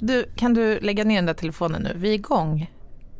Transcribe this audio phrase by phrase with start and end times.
[0.00, 1.92] Du, kan du lägga ner den där telefonen nu?
[1.96, 2.70] Vi är igång.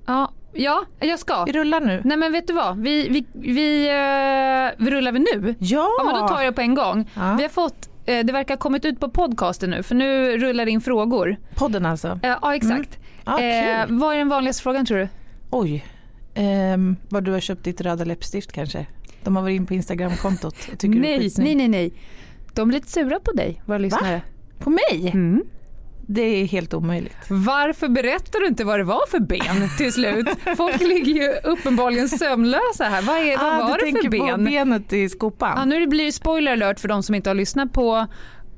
[0.07, 1.45] Ja, ja jag ska.
[1.45, 2.03] Vi rullar nu.
[2.04, 5.55] Nej men vet du vad, vi, vi, vi, uh, vi rullar vi nu?
[5.58, 5.89] Ja!
[5.99, 7.11] Ja men då tar jag på en gång.
[7.15, 7.35] Ja.
[7.35, 10.64] Vi har fått, eh, det verkar ha kommit ut på podcasten nu för nu rullar
[10.64, 11.37] det in frågor.
[11.55, 12.21] Podden alltså.
[12.23, 12.99] Eh, ja exakt.
[13.25, 13.47] Ah, kul.
[13.47, 15.09] Eh, vad är den vanligaste frågan tror du?
[15.51, 15.85] Oj.
[16.35, 18.87] Ehm, var du har köpt ditt röda läppstift kanske?
[19.25, 21.93] De har varit in på Instagramkontot och tycker du är Nej, nej, nej, nej.
[22.55, 24.23] De är lite sura på dig, våra lyssnare.
[24.59, 25.11] På mig?
[25.15, 25.45] Mm.
[26.13, 27.17] Det är helt omöjligt.
[27.29, 30.29] Varför berättar du inte vad det var för ben till slut?
[30.57, 33.02] Folk ligger ju uppenbarligen sömnlösa här.
[33.02, 34.45] Vad, är, vad ah, var du det för tänker på ben?
[34.45, 35.52] benet i skopan?
[35.56, 38.06] Ja, nu blir det spoiler alert för de som inte har lyssnat på,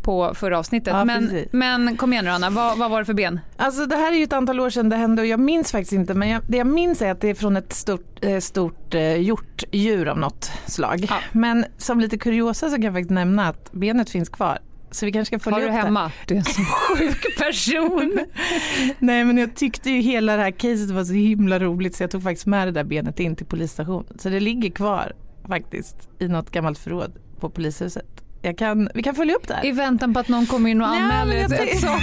[0.02, 0.95] på förra avsnittet.
[0.95, 1.48] Ja, men, precis.
[1.52, 3.41] men kom igen nu Anna, vad, vad var det för ben?
[3.57, 5.93] Alltså det här är ju ett antal år sedan det hände och jag minns faktiskt
[5.93, 8.95] inte men jag, det jag minns är att det är från ett stort, eh, stort
[8.95, 11.07] eh, hjortdjur av något slag.
[11.09, 11.16] Ja.
[11.32, 14.59] Men som lite kuriosa så kan jag faktiskt nämna att benet finns kvar.
[14.92, 15.80] Så vi kanske ska följa Har du upp det.
[15.87, 16.10] hemma?
[16.27, 16.62] Du är en så
[16.96, 18.19] sjuk person.
[18.98, 22.10] Nej men jag tyckte ju hela det här caset var så himla roligt så jag
[22.10, 24.18] tog faktiskt med det där benet in till polisstationen.
[24.18, 25.13] Så det ligger kvar
[25.48, 28.04] faktiskt i något gammalt förråd på polishuset.
[28.43, 29.66] Jag kan, vi kan följa upp det här.
[29.66, 32.01] I väntan på att någon kommer in och Ja, anmäler jag ett, ett sak.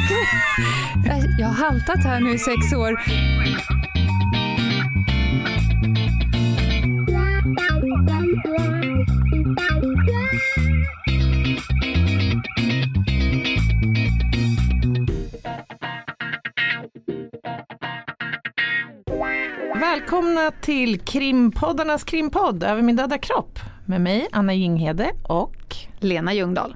[1.40, 3.00] Jag har haltat här nu i sex år.
[19.80, 26.76] Välkomna till krimpoddarnas krimpodd Över min döda kropp med mig Anna Jinghede och Lena Ljungdahl.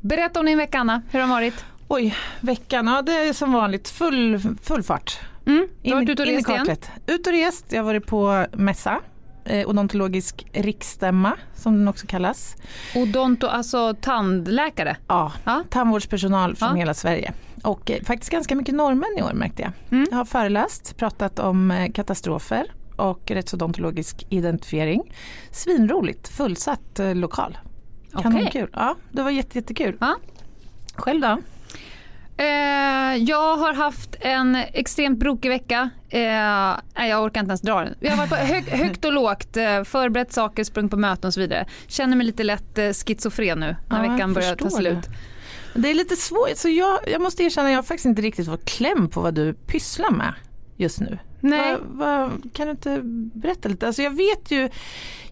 [0.00, 1.64] Berätta om din vecka Anna, hur har den varit?
[1.88, 5.18] oj, veckan, ja det är som vanligt full, full fart.
[5.46, 6.76] Mm, du har varit ute och rest igen?
[7.06, 9.00] Ut och rest, jag har varit på mässa,
[9.44, 12.56] eh, odontologisk riksstämma som den också kallas.
[12.94, 14.96] Odonto, alltså tandläkare.
[15.08, 15.62] Ja, Ja.
[15.70, 16.74] tandvårdspersonal från Ja.
[16.74, 17.32] hela Sverige.
[17.62, 19.72] Och eh, faktiskt ganska mycket norrmän i år märkte jag.
[19.90, 20.06] Mm.
[20.10, 25.14] Jag har föreläst, pratat om eh, katastrofer och rättsodontologisk identifiering.
[25.50, 27.58] Svinroligt, fullsatt eh, lokal.
[28.22, 28.68] Kanonkul.
[28.72, 29.96] Ja, det var jätte, jättekul.
[30.00, 30.16] Ja.
[30.94, 31.38] Själv då?
[33.18, 35.90] Jag har haft en extremt brokig vecka.
[36.12, 37.94] Nej, jag orkar inte ens dra den.
[38.00, 39.52] Jag har varit på hög, högt och lågt,
[39.84, 41.66] förberett saker, sprungit på möten och så vidare.
[41.86, 45.02] Känner mig lite lätt schizofren nu när Ja, veckan börjar ta slut.
[45.02, 45.10] det.
[45.74, 48.64] Det är lite svårt, så jag, jag måste erkänna jag har faktiskt inte riktigt fått
[48.64, 50.34] kläm på vad du pysslar med
[50.76, 51.18] just nu.
[51.40, 51.76] Nej.
[51.80, 53.00] Vad- vad- kan du inte
[53.34, 53.86] berätta lite?
[53.86, 54.68] Alltså jag, vet ju,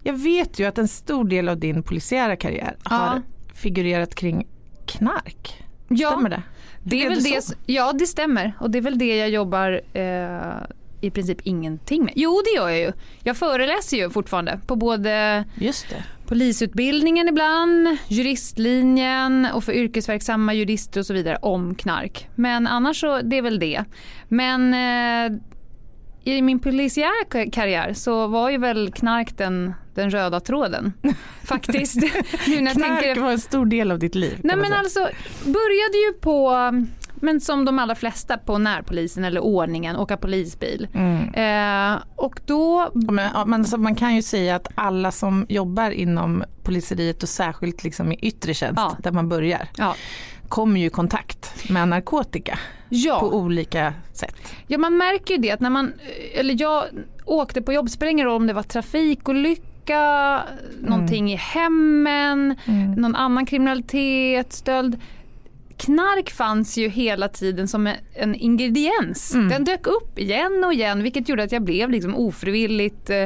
[0.03, 2.89] jag vet ju att en stor del av din polisiära karriär Ja.
[2.95, 3.21] har
[3.55, 4.47] figurerat kring
[4.85, 5.63] knark.
[5.89, 6.43] Ja, Stämmer det?
[6.83, 7.53] det är väl det det, så?
[7.65, 8.53] ja, det stämmer.
[8.59, 10.53] Och det är väl det jag jobbar eh,
[11.01, 12.13] i princip ingenting med.
[12.15, 12.91] Jo, det gör jag ju.
[13.23, 16.03] Jag föreläser ju fortfarande på både Just det.
[16.31, 22.27] Polisutbildningen ibland, juristlinjen och för yrkesverksamma jurister och så vidare om knark.
[22.35, 23.83] Men annars så, det är väl det.
[24.27, 25.37] Men eh,
[26.23, 30.93] i min polisiära ka- karriär så var ju väl knark den, den röda tråden.
[31.43, 31.95] Faktiskt.
[32.47, 34.39] nu när jag Knark tänker var en stor del av ditt liv.
[34.43, 34.79] Nej men säga.
[34.79, 34.99] alltså,
[35.45, 36.51] började ju på,
[37.21, 40.87] men som de allra flesta på närpolisen eller ordningen, åka polisbil.
[40.93, 41.33] Mm.
[41.33, 46.43] Eh, och då, Men, men, så man kan ju säga att alla som jobbar inom
[46.63, 48.97] poliseriet och särskilt liksom i yttre tjänst Ja.
[49.03, 49.95] där man börjar ja.
[50.49, 52.57] kommer ju i kontakt med narkotika på
[52.89, 54.35] Ja, olika sätt.
[54.67, 55.93] ja, man märker ju det att när man,
[56.35, 56.83] eller jag
[57.25, 60.41] åkte på jobb, spelar ingen roll om det var trafikolycka,
[60.81, 62.55] någonting i hemmen,
[62.97, 64.99] någon annan kriminalitet, stöld.
[65.81, 69.33] Knark fanns ju hela tiden som en- en ingrediens.
[69.33, 69.49] Mm.
[69.49, 73.17] Den dök upp igen och igen vilket gjorde att jag blev liksom ofrivilligt eh,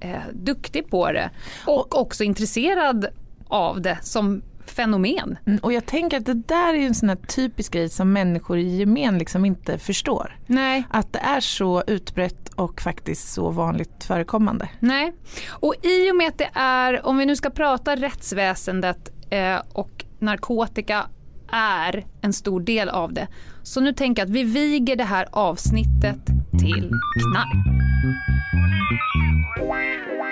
[0.00, 1.30] eh, duktig på det.
[1.66, 3.06] Och också intresserad
[3.48, 5.38] av det som fenomen.
[5.46, 8.76] Mm, Och jag tänker att det där är en sån typisk grej som människor i
[8.76, 10.38] gemen liksom inte förstår.
[10.46, 10.84] Nej.
[10.90, 14.68] Att det är så utbrett och faktiskt så vanligt förekommande.
[14.80, 15.12] Nej.
[15.50, 20.04] Och i och med att det är, om vi nu ska prata rättsväsendet eh, och
[20.18, 21.06] narkotika
[21.54, 23.28] är en stor del av det.
[23.62, 26.26] Så nu tänker jag att vi viger det här avsnittet
[26.60, 26.90] till
[27.20, 27.66] knark.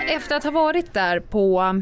[0.09, 1.81] Efter att ha varit där på,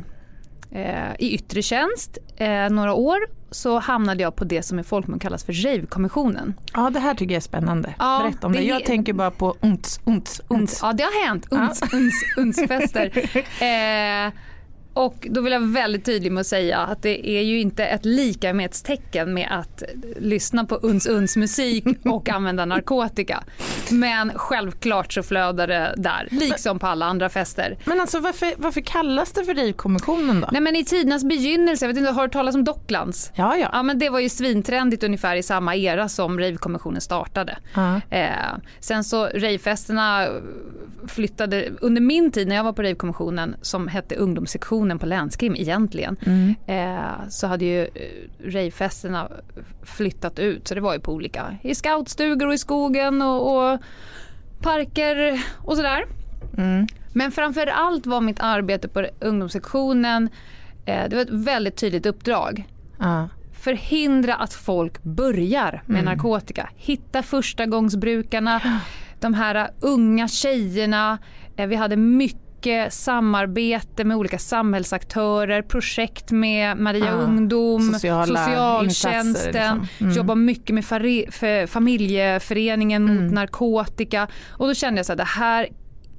[0.72, 3.18] eh, i yttre tjänst eh, några år
[3.52, 6.54] så hamnade jag på det som i folkmun kallas för rave-kommissionen.
[6.74, 7.94] Ja det här tycker jag är spännande.
[8.00, 8.60] Ja, Berätta om det.
[8.60, 10.80] det Jag tänker bara på unts, unts, unts.
[10.82, 11.48] Ja, det har hänt.
[11.50, 13.12] Uns, uns, unsfester.
[13.62, 14.32] Eh,
[14.94, 17.86] Och då vill jag vara väldigt tydlig med att säga att det är ju inte
[17.86, 19.84] ett likamedstecken med att
[20.20, 23.44] lyssna på uns uns musik och använda narkotika.
[23.92, 27.78] Men självklart så flödar det där, liksom på alla andra fester.
[27.86, 30.50] Men alltså varför, varför kallas det för rivkommissionen då?
[30.52, 33.32] Nej men i tidernas begynnelse, jag vet inte, har du talas om Docklands?
[33.36, 33.70] Ja, ja.
[33.74, 37.58] Ja men det var ju svintrendigt ungefär i samma era som ravekommissionen startade.
[37.76, 38.02] Ja.
[38.10, 38.30] Eh,
[38.80, 40.28] sen så ravefesterna
[41.08, 46.18] flyttade, under min tid när jag var på ravekommissionen som hette ungdomssektionen på länskrim egentligen.
[46.26, 46.56] Mm.
[46.68, 47.90] Eh, så hade ju eh,
[48.46, 49.32] ravefesterna
[49.84, 53.80] flyttat ut så det var ju på olika, i scoutstugor och i skogen och, och
[54.62, 56.04] parker och sådär.
[56.58, 56.88] Mm.
[57.14, 60.30] Men framför allt var mitt arbete på ungdomssektionen,
[60.86, 62.66] eh, det var ett väldigt tydligt uppdrag.
[63.00, 63.30] Ja.
[63.54, 66.70] Förhindra att folk börjar med narkotika.
[66.76, 68.62] Hitta förstagångsbrukarna,
[69.20, 71.18] de här unga tjejerna.
[71.56, 72.42] Eh, Vi hade mycket
[72.90, 79.88] samarbete med olika samhällsaktörer, projekt med Maria Ah, Ungdom, socialtjänsten, liksom.
[80.00, 80.14] Mm.
[80.18, 80.86] jobbar mycket med
[81.70, 83.24] familjeföreningen Mm.
[83.24, 84.28] mot narkotika.
[84.50, 85.68] Och då kände jag så här, det här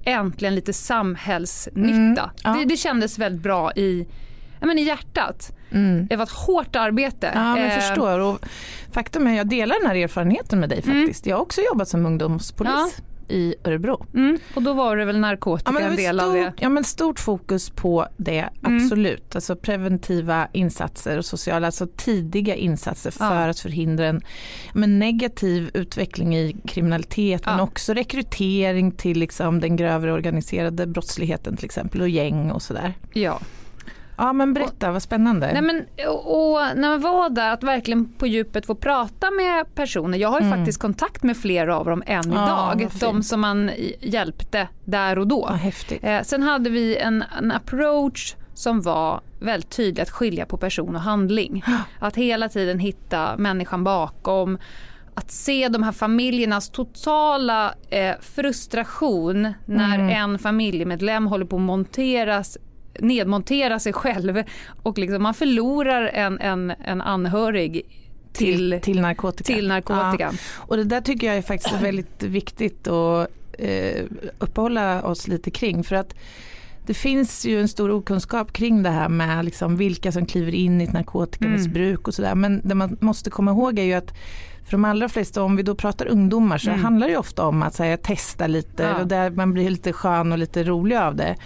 [0.04, 1.90] äntligen lite samhällsnytta.
[2.22, 2.50] Mm, ja.
[2.58, 4.06] Det, det kändes väldigt bra i,
[4.60, 5.52] ja, men i hjärtat.
[5.70, 6.06] Mm.
[6.06, 7.30] Det var ett hårt arbete.
[7.34, 8.18] Ja, men jag Eh, förstår.
[8.18, 8.38] Och
[8.92, 11.26] faktum är att jag delar den här erfarenheten med dig faktiskt.
[11.26, 12.96] Jag har också jobbat som ungdomspolis
[13.28, 14.06] i Örebro.
[14.14, 16.40] Mm, och då var det väl narkotika Ja, men det en del av stort, det.
[16.40, 16.52] Mm.
[16.60, 19.34] ja, men stort fokus på det, absolut.
[19.34, 23.48] Alltså preventiva insatser och sociala, alltså tidiga insatser för Ja.
[23.50, 24.22] att förhindra en
[24.74, 27.62] men negativ utveckling i kriminalitet men Ja.
[27.64, 32.94] också rekrytering till liksom den grövre organiserade brottsligheten till exempel och gäng och sådär.
[33.12, 33.40] Ja.
[34.16, 35.50] Ja men berätta, vad spännande.
[35.52, 39.74] Nej, men, och, och när man var där att verkligen på djupet få prata med
[39.74, 40.18] personer.
[40.18, 40.58] Jag har ju Mm.
[40.58, 42.90] faktiskt kontakt med flera av dem än Ja, idag.
[43.00, 43.70] De som man
[44.00, 45.46] hjälpte där och då.
[45.46, 46.04] Häftigt.
[46.04, 50.96] Eh, sen hade vi en, en approach som var väldigt tydlig att skilja på person
[50.96, 51.64] och handling.
[51.98, 54.58] Att hela tiden hitta människan bakom.
[55.14, 60.08] Att se de här familjernas totala eh, frustration när Mm.
[60.08, 62.58] en familjemedlem håller på att monteras
[62.98, 64.42] nedmontera sig själv
[64.82, 67.82] och liksom man förlorar en, en, en anhörig
[68.32, 69.54] till, till, narkotika.
[69.54, 70.30] till narkotika.
[70.32, 70.38] Ja.
[70.56, 73.28] Och det där tycker jag är faktiskt väldigt viktigt att
[73.58, 74.04] eh,
[74.38, 75.84] uppehålla oss lite kring.
[75.84, 76.14] För att
[76.86, 80.80] det finns ju en stor okunskap kring det här med liksom vilka som kliver in
[80.80, 82.34] i ett narkotikamissbruk och sådär.
[82.34, 84.14] Men det man måste komma ihåg är ju att
[84.64, 86.82] för de allra flesta, om vi då pratar ungdomar så Mm.
[86.82, 88.96] handlar det ju ofta om att säga, testa lite Ja.
[89.00, 91.36] och där man blir lite skön och lite rolig av det.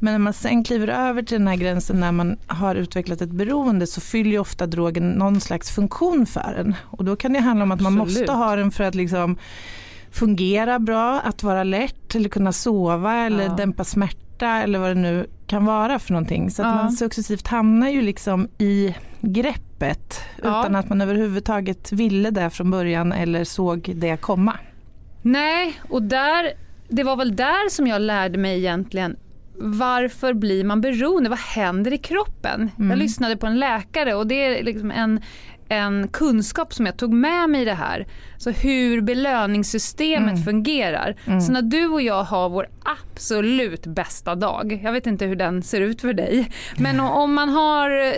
[0.00, 3.30] Men när man sen kliver över till den här gränsen när man har utvecklat ett
[3.30, 6.74] beroende så fyller ju ofta drogen någon slags funktion för en.
[6.84, 8.18] Och då kan det handla om att man Absolut.
[8.20, 9.38] måste ha den för att liksom
[10.10, 13.54] fungera bra, att vara lätt eller kunna sova eller Ja.
[13.54, 16.50] dämpa smärta eller vad det nu kan vara för någonting.
[16.50, 16.74] Så att Ja.
[16.74, 20.60] man successivt hamnar ju liksom i greppet Ja.
[20.60, 24.54] utan att man överhuvudtaget ville det från början eller såg det komma.
[25.22, 26.52] Nej, och där,
[26.88, 29.16] det var väl där som jag lärde mig egentligen
[29.60, 31.30] varför blir man beroende?
[31.30, 32.70] Vad händer i kroppen?
[32.78, 32.90] Mm.
[32.90, 35.20] Jag lyssnade på en läkare och det är liksom en,
[35.68, 38.06] en kunskap som jag tog med mig i det här.
[38.36, 40.42] Så hur belöningssystemet Mm.
[40.44, 41.16] fungerar.
[41.26, 41.40] Mm.
[41.40, 45.62] Så när du och jag har vår absolut bästa dag, jag vet inte hur den
[45.62, 48.12] ser ut för dig, men om man har eh,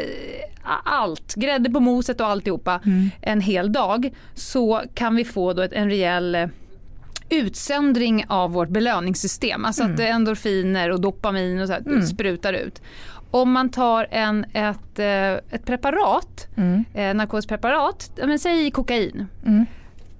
[0.84, 3.10] allt, grädde på moset och alltihopa Mm.
[3.22, 6.48] en hel dag så kan vi få då en rejäl
[7.31, 9.65] utsöndring av vårt belöningssystem.
[9.65, 12.03] Alltså att endorfiner och dopamin och så Mm.
[12.06, 12.82] sprutar ut.
[13.31, 16.85] Om man tar en, ett, eh, ett preparat, Mm.
[16.94, 19.27] eh, narkospreparat, ja, men säg kokain.
[19.47, 19.67] Mm.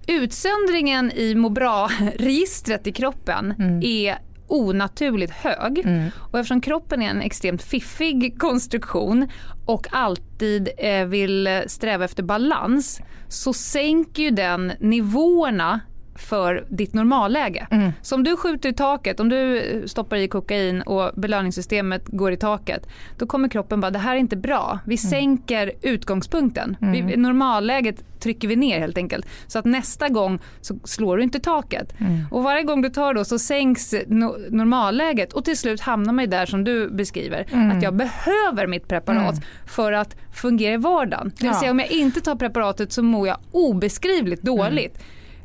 [0.07, 3.83] Utsöndringen i må bra-registret i kroppen Mm.
[3.83, 4.19] är
[4.49, 5.79] onaturligt hög.
[5.79, 6.11] Mm.
[6.17, 9.29] Och eftersom kroppen är en extremt fiffig konstruktion
[9.67, 15.81] och alltid eh, vill sträva efter balans så sänker ju den nivåerna
[16.21, 17.67] för ditt normalläge.
[17.71, 17.93] Mm.
[18.03, 22.37] Så om du skjuter i taket, om du stoppar i kokain och belöningssystemet går i
[22.37, 22.87] taket,
[23.19, 24.79] då kommer kroppen bara, det här är inte bra.
[24.87, 26.77] Vi sänker utgångspunkten.
[26.83, 27.07] Mm.
[27.07, 29.27] Vi, normalläget trycker vi ner helt enkelt.
[29.47, 32.01] Så att nästa gång så slår du inte taket.
[32.01, 32.19] Mm.
[32.31, 36.25] Och varje gång du tar då så sänks no normalläget och till slut hamnar man
[36.25, 37.47] ju där som du beskriver.
[37.53, 37.71] Mm.
[37.77, 39.43] Att jag behöver mitt preparat Mm.
[39.67, 41.33] för att fungera i vardagen.
[41.37, 41.61] Det vill Ja.
[41.61, 44.99] säga om jag inte tar preparatet så mår jag obeskrivligt dåligt.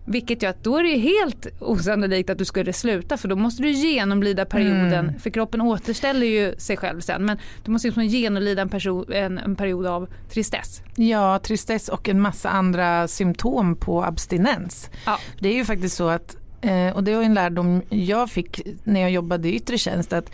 [0.07, 3.63] Vilket gör att då är det helt osannolikt att du skulle sluta för då måste
[3.63, 5.19] du genomlida perioden, Mm.
[5.19, 9.37] för kroppen återställer ju sig själv sen men du måste liksom genomlida en, perso- en,
[9.37, 10.81] en period av tristess.
[10.95, 14.89] Ja, tristess och en massa andra symptom på abstinens.
[15.05, 15.19] Ja.
[15.39, 19.01] Det är ju faktiskt så att, eh, och det var en lärdom jag fick när
[19.01, 20.31] jag jobbade i yttre tjänst, att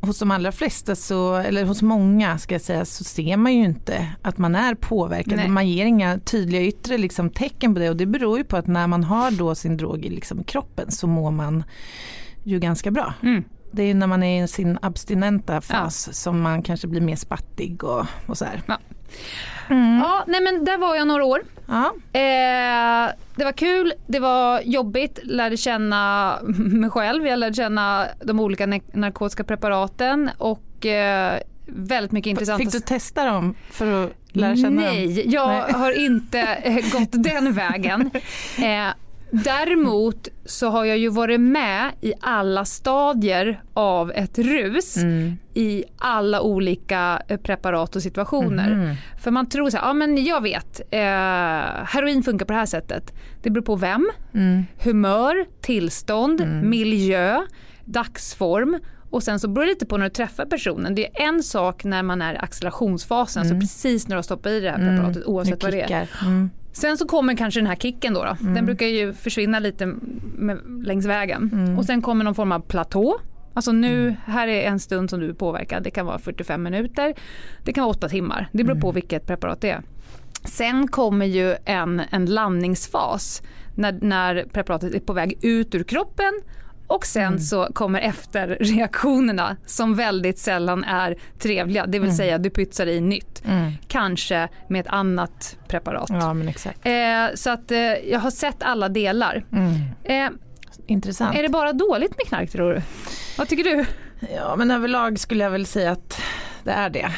[0.00, 3.64] hos de allra flesta, så, eller hos många ska jag säga, så ser man ju
[3.64, 5.36] inte att man är påverkad.
[5.36, 5.48] Nej.
[5.48, 8.66] Man ger inga tydliga yttre liksom, tecken på det och det beror ju på att
[8.66, 11.64] när man har då sin drog i liksom, kroppen så mår man
[12.44, 13.14] ju ganska bra.
[13.22, 13.44] Mm.
[13.72, 17.84] Det är när man är i sin abstinenta fas som man kanske blir mer spattig
[17.84, 18.62] och, och så här.
[18.66, 18.78] Ja.
[19.70, 19.98] Mm.
[19.98, 21.42] Ja, nej men där var jag några år.
[21.66, 21.94] Ja.
[22.12, 28.40] Eh, det var kul, det var jobbigt, lärde känna mig själv, jag lärde känna de
[28.40, 32.58] olika narkotiska preparaten och eh, väldigt mycket intressant.
[32.58, 34.94] Fick du testa dem för att lära känna dem?
[34.94, 35.72] Nej, jag Nej.
[35.72, 38.10] har inte eh, gått den vägen.
[38.58, 38.88] Eh,
[39.32, 45.36] däremot så har jag ju varit med i alla stadier av ett rus Mm.
[45.54, 48.74] i alla olika eh, preparat och situationer.
[48.74, 48.94] Mhm.
[49.20, 51.00] För man tror så här, ja men jag vet, eh,
[51.84, 53.12] heroin funkar på det här sättet.
[53.42, 54.64] Det beror på vem, Mm.
[54.82, 57.40] humör, tillstånd, miljö,
[57.84, 58.78] dagsform
[59.10, 60.94] och sen så beror det lite på när du träffar personen.
[60.94, 64.52] Det är en sak när man är i accelerationsfasen, så precis när du har stoppat
[64.52, 66.08] i det här preparatet oavsett vad det är.
[66.22, 66.50] Mm.
[66.72, 68.24] Sen så kommer kanske den här kicken då.
[68.24, 68.36] då.
[68.40, 69.86] Den brukar ju försvinna lite
[70.36, 71.50] med, längs vägen.
[71.78, 73.18] Och sen kommer någon form av platå.
[73.54, 75.82] Alltså nu, här är en stund som du är påverkad.
[75.82, 77.14] Det kan vara 45 minuter.
[77.64, 78.48] Det kan vara 8 timmar.
[78.52, 79.82] Det beror på vilket preparat det är.
[80.44, 83.42] Sen kommer ju en, en landningsfas
[83.74, 86.32] när, när preparatet är på väg ut ur kroppen
[86.90, 91.86] och sen så kommer efterreaktionerna som väldigt sällan är trevliga.
[91.86, 93.42] Det vill säga du pytsar i nytt.
[93.46, 93.72] Mm.
[93.88, 96.06] Kanske med ett annat preparat.
[96.10, 96.86] Ja men exakt.
[96.86, 97.78] Eh, så att eh,
[98.10, 99.44] jag har sett alla delar.
[99.52, 99.74] Mm.
[100.04, 100.30] Eh,
[100.86, 101.36] Intressant.
[101.36, 102.82] är det bara dåligt med knark tror du?
[103.38, 103.84] Vad tycker du?
[104.34, 106.20] Ja men överlag skulle jag väl säga att
[106.64, 107.00] det är det.
[107.00, 107.10] Eh,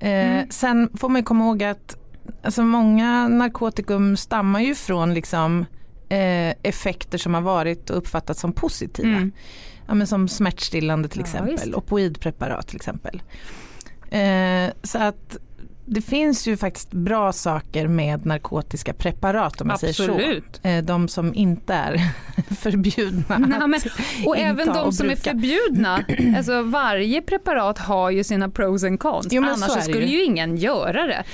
[0.00, 0.50] Mm.
[0.50, 1.96] Sen får man komma ihåg att
[2.42, 5.66] alltså, många narkotikum stammar ju från liksom,
[6.08, 9.08] eh, effekter som har varit och uppfattats som positiva.
[9.08, 9.32] Mm.
[9.86, 11.74] Ja, men som smärtstillande till Ja, exempel, visst.
[11.74, 13.22] opoidpreparat till exempel.
[14.10, 15.36] Eh, så att
[15.90, 20.60] det finns ju faktiskt bra saker med narkotiska preparat om man säger Absolut.
[20.62, 20.68] så.
[20.68, 22.00] Eh, de som inte är
[22.54, 23.38] förbjudna.
[23.38, 23.80] Nej, men,
[24.26, 26.04] och även de och som är förbjudna.
[26.36, 29.26] Alltså varje preparat har ju sina pros and cons.
[29.30, 30.16] Jo, Annars så så skulle ju.
[30.18, 31.24] ju ingen göra det.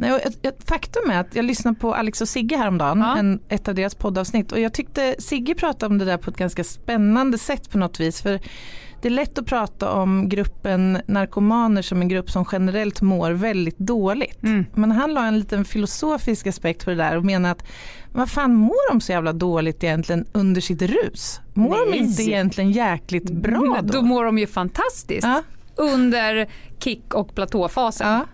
[0.00, 3.16] Nej, och ett faktum är att jag lyssnade på Alex och Sigge häromdagen, Ja.
[3.16, 6.36] en, ett av deras poddavsnitt och jag tyckte Sigge pratade om det där på ett
[6.36, 8.22] ganska spännande sätt på något vis.
[8.22, 8.40] För
[9.02, 13.78] det är lätt att prata om gruppen narkomaner som en grupp som generellt mår väldigt
[13.78, 14.42] dåligt.
[14.42, 14.64] Mm.
[14.74, 17.64] Men han la en liten filosofisk aspekt på det där och menar att
[18.12, 21.40] vad fan mår de så jävla dåligt egentligen under sitt rus?
[21.54, 21.98] Mår de Nej.
[21.98, 23.92] inte egentligen jäkligt bra Men då?
[23.92, 25.42] Då mår de ju fantastiskt ja,
[25.76, 28.08] under kick och platåfasen.
[28.08, 28.24] ja.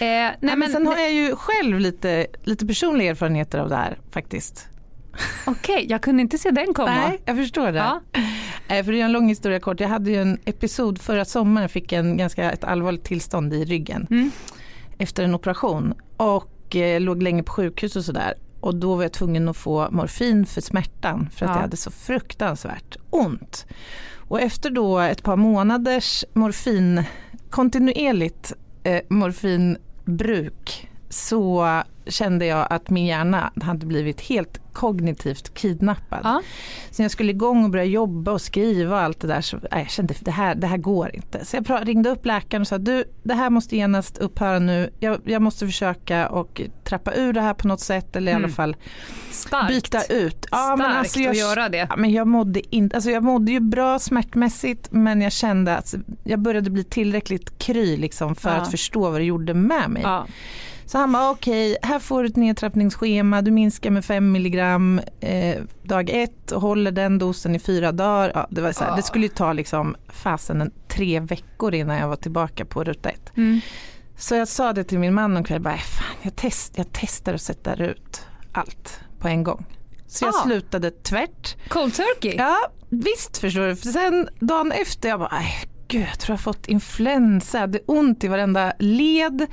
[0.00, 3.76] Eh, nej, Nej, men sen har jag ju själv lite, lite personliga erfarenheter av det
[3.76, 4.68] här faktiskt.
[5.46, 6.94] Okej, jag kunde inte se den komma.
[7.08, 7.78] Nej, jag förstår det.
[7.78, 8.00] Ja.
[8.68, 9.80] Nej, för det är en lång historia kort.
[9.80, 14.06] Jag hade ju en episod förra sommaren, fick en ganska ett allvarligt tillstånd i ryggen
[14.10, 14.30] Mm.
[14.98, 18.34] efter en operation och eh, låg länge på sjukhus och sådär.
[18.60, 21.56] Och då var jag tvungen att få morfin för smärtan för att Ja.
[21.56, 23.66] jag hade så fruktansvärt ont.
[24.16, 27.02] Och efter då ett par månaders morfin,
[27.50, 28.52] kontinuerligt
[28.88, 36.20] eh, morfinbruk så kände jag att min hjärna hade blivit helt kognitivt kidnappad.
[36.24, 36.42] Ja.
[36.90, 39.56] Så när jag skulle igång och börja jobba och skriva och allt det där så
[39.56, 41.44] nej, jag kände att det här, det här går inte.
[41.44, 44.90] Så jag ringde upp läkaren och sa du det här måste genast upphöra nu.
[45.00, 48.44] Jag, jag måste försöka och trappa ur det här på något sätt eller i Mm.
[48.44, 48.76] alla fall
[49.30, 49.68] Starkt.
[49.68, 50.46] byta ut.
[50.46, 51.86] Starkt jag, att göra det.
[51.90, 55.94] Ja, men jag, mådde inte, alltså jag mådde ju bra smärtmässigt men jag kände att
[56.24, 58.56] jag började bli tillräckligt kry liksom för Ja.
[58.56, 60.02] att förstå vad det gjorde med mig.
[60.88, 65.62] Så han bara okej, här får du ett nedtrappningsschema, du minskar med 5 milligram eh,
[65.82, 68.32] dag ett och håller den dosen i fyra dagar.
[68.34, 68.96] Ja, det, var så här, Ah.
[68.96, 73.08] det skulle ju ta liksom fasen en tre veckor innan jag var tillbaka på ruta
[73.08, 73.36] ett.
[73.36, 73.60] Mm.
[74.16, 76.86] Så jag sa det till min man och kväll, bara, "Äh, fan, jag, test, jag
[76.92, 79.66] testar att sätta ut allt på en gång.
[80.06, 80.42] Så jag Ah.
[80.44, 81.56] slutade tvärt.
[81.68, 82.34] Cold turkey?
[82.38, 82.56] Ja
[82.88, 85.54] visst förstår du, för sen dagen efter jag bara, "Aj,
[85.88, 89.46] gud jag tror jag har fått influensa, det är ont i varenda led.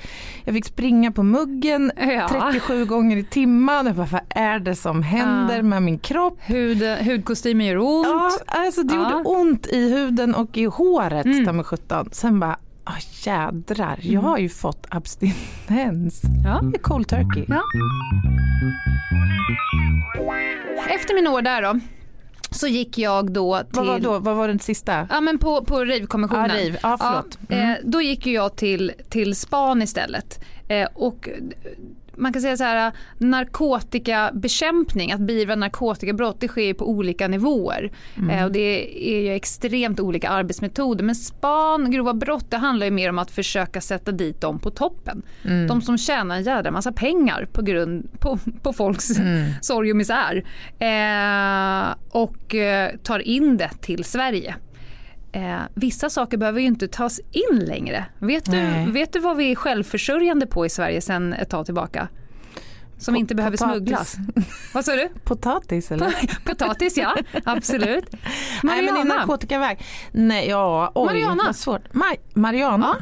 [0.44, 2.28] Jag fick springa på muggen Ja.
[2.52, 3.86] 37 gånger i timmen.
[3.86, 5.64] Jag bara, vad är det som händer Ja.
[5.64, 6.38] med min kropp?
[6.42, 8.08] Hud, hudkostymen gör ont.
[8.08, 9.02] Ja, alltså det Ja.
[9.02, 11.46] gjorde ont i huden och i håret, Mm.
[11.46, 12.10] ta mig 17.
[12.12, 16.22] Sen bara, oh, jädrar, jag har ju fått abstinens.
[16.46, 16.60] Ja.
[16.64, 17.46] Det är cold turkey.
[17.48, 17.62] Ja.
[20.90, 21.80] Efter mina år där då,
[22.56, 23.66] så gick jag då till...
[23.72, 24.20] Vad var då?
[24.20, 25.08] Vad var den sista?
[25.10, 26.50] Ja men på, på rave-kommissionen.
[26.50, 26.78] Ja, rave.
[26.84, 27.38] Ja, förlåt.
[27.48, 27.70] Ja, Mm.
[27.72, 30.40] eh, då gick jag till, till span istället.
[30.68, 31.30] Eh, och
[32.18, 37.92] man kan säga så här, narkotikabekämpning, att beivra narkotikabrott, det sker på olika nivåer.
[38.32, 41.04] Eh, och det är ju extremt olika arbetsmetoder.
[41.04, 44.70] Men span, grova brott, det handlar ju mer om att försöka sätta dit dem på
[44.70, 45.22] toppen.
[45.68, 49.10] De som tjänar en jädra massa pengar på, grund, på, på folks
[49.62, 50.46] sorg och misär.
[50.80, 54.56] Eh, och eh, tar in det till Sverige.
[55.36, 58.06] Eh, vissa saker behöver ju inte tas in längre.
[58.20, 62.08] Vet du, vet du vad vi är självförsörjande på i Sverige sedan ett tag tillbaka?
[62.98, 63.76] Som inte behöver potatis.
[63.78, 64.16] smugglas.
[64.74, 65.10] Vad sa du?
[65.24, 66.14] Potatis eller?
[66.46, 67.16] Potatis ja,
[67.46, 68.06] absolut.
[68.64, 69.16] Nej men i Mariana.
[69.16, 69.78] narkotikaväg.
[70.12, 71.44] Nej ja, oj Mariana.
[71.46, 71.88] vad svårt.
[71.94, 72.96] Ma- Mariana?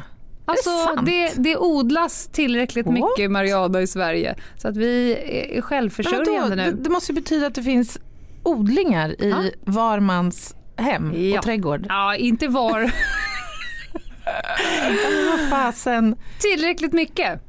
[0.44, 1.06] Alltså, sant?
[1.06, 2.94] det, det odlas tillräckligt What?
[2.94, 5.12] mycket marijuana i Sverige så att vi
[5.56, 6.54] är självförsörjande vadå?
[6.54, 6.70] nu.
[6.72, 7.98] det, det måste ju betyda att det finns
[8.42, 9.42] odlingar i Ja.
[9.64, 11.38] var mans hem Ja.
[11.38, 11.86] och trädgård.
[11.88, 12.80] Ja, inte var.
[15.30, 17.40] Vad fasen, Tillräckligt mycket.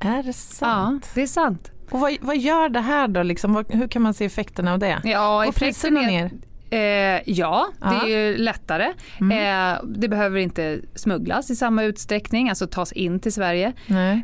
[0.00, 1.10] är det Ja, sant?
[1.14, 1.70] det är sant.
[1.90, 3.22] Och vad, vad gör det här då?
[3.22, 3.52] Liksom?
[3.54, 5.00] Vad, hur kan man se effekterna av det?
[5.04, 6.51] Ja, Går priserna effekten ner?
[6.72, 6.78] Eh,
[7.26, 8.02] ja, det Ja.
[8.02, 8.92] är ju lättare.
[9.20, 9.72] Mm.
[9.74, 13.72] Eh, det behöver inte smugglas i samma utsträckning, alltså tas in till Sverige.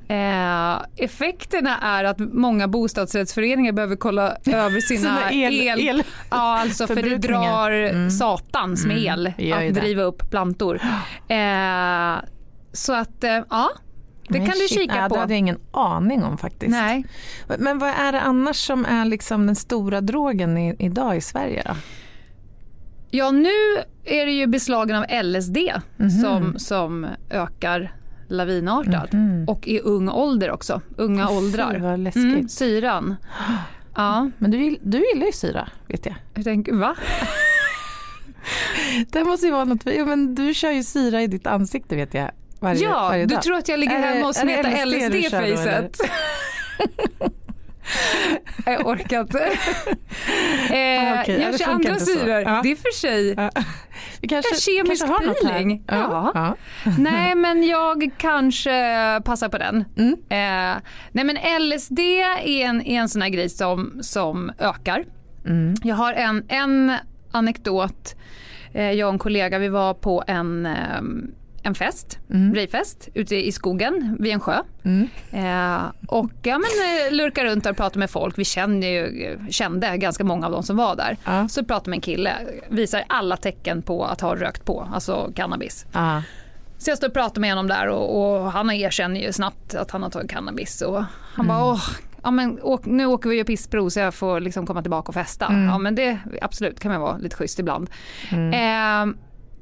[0.09, 6.87] Eh, effekterna är att många bostadsrättsföreningar behöver kolla över sina, Sina el- el- Ja, alltså
[6.87, 8.11] för det drar Mm.
[8.11, 9.71] satans med Mm, el det att det.
[9.81, 10.81] driva upp plantor.
[11.28, 12.17] Eh,
[12.73, 13.71] så att, eh, ja,
[14.28, 15.14] det kan du kika på.
[15.14, 16.71] Det hade jag ingen aning om faktiskt.
[16.71, 17.05] Nej.
[17.59, 21.62] Men vad är det annars som är liksom den stora drogen i, idag i Sverige?
[21.67, 21.75] Då?
[23.11, 23.49] Ja, nu
[24.05, 25.57] är det ju beslagen av LSD
[25.97, 26.11] Mhm.
[26.11, 27.93] som, som ökar
[28.29, 29.11] lavinartat.
[29.47, 30.81] Och i ung ålder också.
[30.97, 31.79] Unga Fy, åldrar.
[31.79, 32.25] vad läskigt.
[32.25, 33.17] Mm, syran.
[33.97, 36.15] Ja, Men du, du gillar ju syra, vet jag.
[36.35, 36.97] jag tänker, va?
[39.12, 42.31] Det måste ju vara något, men du kör ju syra i ditt ansikte vet jag.
[42.61, 45.97] Varje, Ja, varje du tror att jag ligger hemma och smetar LSD-facet?
[48.66, 49.38] jag orkar inte.
[50.71, 51.25] eh, Ah.
[51.26, 52.40] Ja, jag kör andra syror.
[52.40, 52.61] Ja.
[52.62, 53.35] Det är för sig.
[53.37, 53.50] Ja.
[54.21, 55.85] Vi kanske, kemisk kanske peeling.
[55.88, 56.33] Ja.
[56.35, 56.57] Ja.
[56.99, 58.71] Nej, men jag kanske
[59.25, 59.85] passar på den.
[59.97, 60.12] Mm.
[60.12, 61.37] Eh, nej, men
[61.68, 65.04] LSD är en, är en sån här grej som, som ökar.
[65.47, 65.75] Mm.
[65.83, 66.92] Jag har en, en
[67.33, 68.14] anekdot.
[68.73, 71.02] Eh, jag och en kollega vi var på en, eh,
[71.62, 72.55] en fest, Mm.
[72.55, 74.59] rejfest, ute i skogen vid en sjö.
[74.85, 75.09] Mm.
[75.33, 78.38] Eh, och ja, men, eh, lurkar runt och pratar med folk.
[78.38, 81.17] Vi kände, ju, kände ganska många av de som var där.
[81.25, 81.49] Ja.
[81.49, 82.33] Så pratar med en kille,
[82.69, 85.87] visar alla tecken på att ha rökt på, alltså cannabis.
[85.93, 86.23] Ja.
[86.78, 89.91] Så jag står och pratar med honom där och, och han erkänner ju snabbt att
[89.91, 90.82] han har tagit cannabis.
[90.82, 91.04] Och
[91.35, 91.82] han bara, åh,
[92.23, 95.15] ja, men, åk, nu åker vi och pissprov så jag får liksom komma tillbaka och
[95.15, 95.47] festa.
[95.52, 97.91] Ja men det absolut kan man vara lite schysst ibland.
[98.32, 99.06] Eh,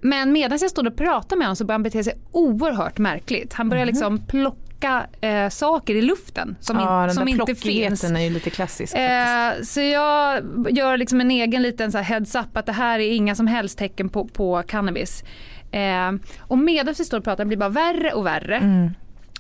[0.01, 3.53] men medan jag stod och pratade med honom så började han bete sig oerhört märkligt.
[3.53, 8.05] Han började liksom plocka eh, saker i luften som, ja, in, den som inte finns.
[8.05, 8.95] är ju lite klassisk.
[8.95, 13.13] Eh, så jag gör liksom en egen liten så heads up att det här är
[13.13, 15.25] inga som helst tecken på, på cannabis.
[15.71, 18.57] Eh, och medan vi står och pratar blir det bara värre och värre.
[18.57, 18.91] Mm.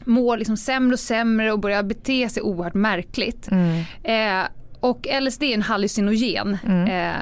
[0.04, 3.48] Mår liksom sämre och sämre och börjar bete sig oerhört märkligt.
[3.50, 3.84] Mm.
[4.02, 4.46] Eh,
[4.80, 7.12] och LSD är en hallucinogen eh,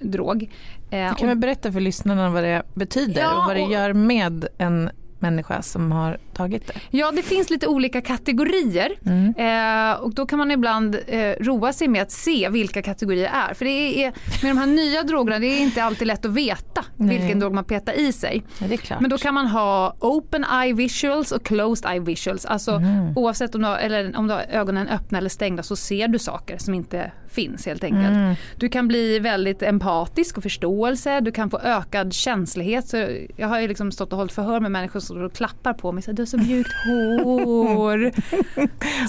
[0.00, 0.50] drog.
[0.94, 3.92] Eh, Du kan väl berätta för lyssnarna vad det betyder Ja, och vad det gör
[3.92, 6.72] med en människa som har tagit det.
[6.90, 8.92] Ja, det finns lite olika kategorier.
[9.06, 9.34] Mm.
[9.38, 13.28] Eh, och då kan man ibland eh, roa sig med att se vilka kategorier det
[13.50, 13.54] är.
[13.54, 16.84] För det är, med de här nya drogerna, det är inte alltid lätt att veta
[16.96, 17.18] Nej.
[17.18, 18.42] vilken drog man petar i sig.
[18.88, 18.96] Ja.
[19.00, 22.44] Men då kan man ha open eye visuals och closed eye visuals.
[22.46, 23.12] Alltså Mm.
[23.16, 26.18] oavsett om du, har, eller om du har ögonen öppna eller stängda så ser du
[26.18, 28.06] saker som inte finns helt enkelt.
[28.16, 28.34] Mm.
[28.56, 32.88] Du kan bli väldigt empatisk och förståelse, du kan få ökad känslighet.
[32.88, 35.92] Så jag har ju liksom stått och hållit förhör med människor som och klappar på
[35.92, 36.02] mig.
[36.02, 38.12] Så du har så mjukt hår.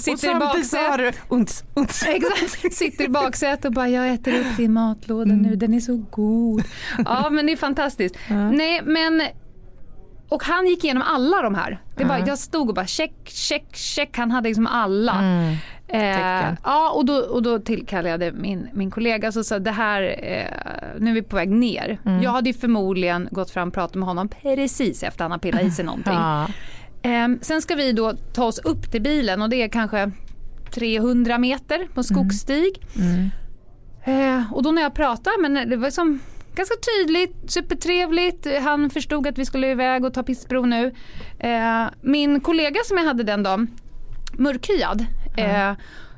[0.00, 1.14] Sitter i baksätet.
[1.28, 2.02] du unts, unts.
[2.06, 6.04] Exakt, sitter i baksätet och bara jag äter upp din matlåda nu, den är så
[6.10, 6.62] god.
[7.04, 8.16] Ja men det är fantastiskt.
[8.28, 8.50] Ja.
[8.50, 9.22] Nej men
[10.28, 11.82] och han gick igenom alla de här.
[11.96, 12.26] Det bara, Ja.
[12.28, 14.16] jag stod och bara check, check, check.
[14.16, 15.12] Han hade liksom alla.
[15.12, 15.56] Mm.
[15.88, 20.02] Eh, ja och då, och då tillkallade jag min, min kollega och sa det här,
[20.02, 21.98] eh, nu är vi på väg ner.
[22.04, 22.22] Mm.
[22.22, 25.62] Jag hade ju förmodligen gått fram och pratat med honom precis efter han har pillat
[25.62, 26.12] i sig någonting.
[26.12, 26.48] Ja.
[27.02, 30.10] Eh, sen ska vi då ta oss upp till bilen och det är kanske
[30.70, 32.82] 300 meter på skogsstig.
[32.96, 33.30] Mm.
[34.04, 36.20] Eh, och då när jag pratade, men det var som
[36.54, 38.46] ganska tydligt, supertrevligt.
[38.62, 40.94] Han förstod att vi skulle iväg och ta pissprov nu.
[41.38, 43.68] Eh, min kollega som jag hade den dagen,
[44.32, 45.06] mörkhyad.
[45.36, 45.72] Eh,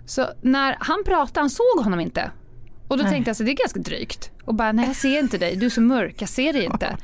[0.06, 2.30] så när han pratade, han såg honom inte.
[2.88, 3.12] Och då Nej.
[3.12, 4.30] tänkte jag så det är ganska drygt.
[4.44, 6.96] Och bara, nej jag ser inte dig, du är så mörk, jag ser dig inte.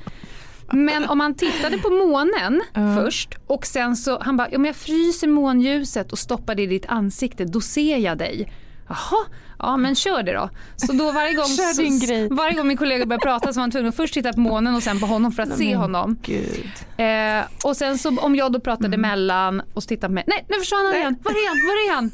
[0.73, 2.97] Men om man tittade på månen Ja.
[3.03, 6.87] först och sen så, han bara, om jag fryser månljuset och stoppar det i ditt
[6.87, 8.53] ansikte, då ser jag dig.
[8.89, 9.25] Jaha,
[9.59, 10.51] ja men kör det då.
[10.77, 11.45] Så då varje gång,
[12.29, 14.41] så, varje gång min kollega började prata så var han tvungen att först titta på
[14.41, 16.17] månen och sen på honom för att se honom.
[16.23, 16.71] Gud.
[16.97, 20.45] Eh, och sen så om jag då pratade emellan och så tittade på mig, nej
[20.49, 22.11] nu försvann han igen, var är han, var är han?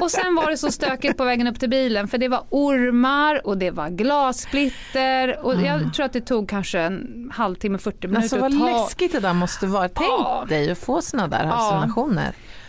[0.00, 3.46] Och sen var det så stökigt på vägen upp till bilen för det var ormar
[3.46, 8.22] och det var glassplitter och jag tror att det tog kanske en halvtimme, 40 minuter
[8.22, 8.82] Alltså vad att ta.
[8.82, 9.88] läskigt det där måste vara.
[9.88, 10.44] Tänk Ja.
[10.48, 11.88] dig att få såna där Ja.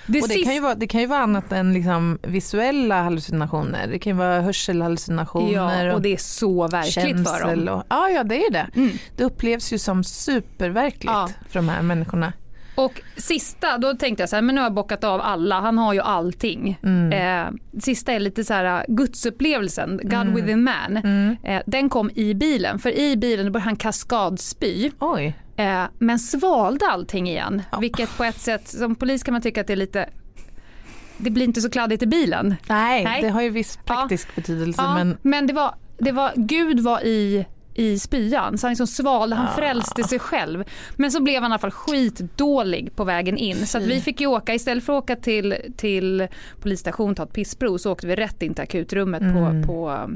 [0.07, 3.03] Det och det, sista- kan ju vara, det kan ju vara annat än liksom visuella
[3.03, 3.87] hallucinationer.
[3.87, 7.67] Det kan ju vara hörselhallucinationer Ja, och det är så verkligt för dem.
[7.75, 8.67] Och, ja, ja, det är det.
[8.75, 8.91] Mm.
[9.17, 11.29] Det upplevs ju som superverkligt Ja.
[11.49, 12.33] för de här människorna.
[12.75, 15.77] Och sista, då tänkte jag så här, men nu har jag bockat av alla, han
[15.77, 16.79] har ju allting.
[16.83, 17.11] Mm.
[17.47, 20.35] Eh, sista är lite så här äh, gudsupplevelsen, God Mm.
[20.35, 20.97] within man.
[20.97, 21.35] Mm.
[21.43, 24.91] Eh, den kom i bilen, för i bilen började han kaskadspy.
[24.99, 25.35] Oj.
[25.57, 27.61] Eh, men svalde allting igen.
[27.71, 27.79] Ja.
[27.79, 30.09] Vilket på ett sätt, som polis kan man tycka att det är lite
[31.17, 32.55] det blir inte så kladdigt i bilen.
[32.69, 33.21] Nej, Nej.
[33.21, 37.05] det har ju viss praktisk betydelse Ja, men men det var, det var, Gud var
[37.05, 39.55] i, i spyan så han liksom svalde, han Ah.
[39.55, 40.63] frälste sig själv.
[40.95, 44.21] Men så blev han i alla fall skitdålig på vägen in så att vi fick
[44.21, 46.27] ju åka, istället för att åka till, till
[46.61, 49.61] polisstation och ta ett pissprov så åkte vi rätt in till akutrummet Mm.
[49.63, 50.09] på, på,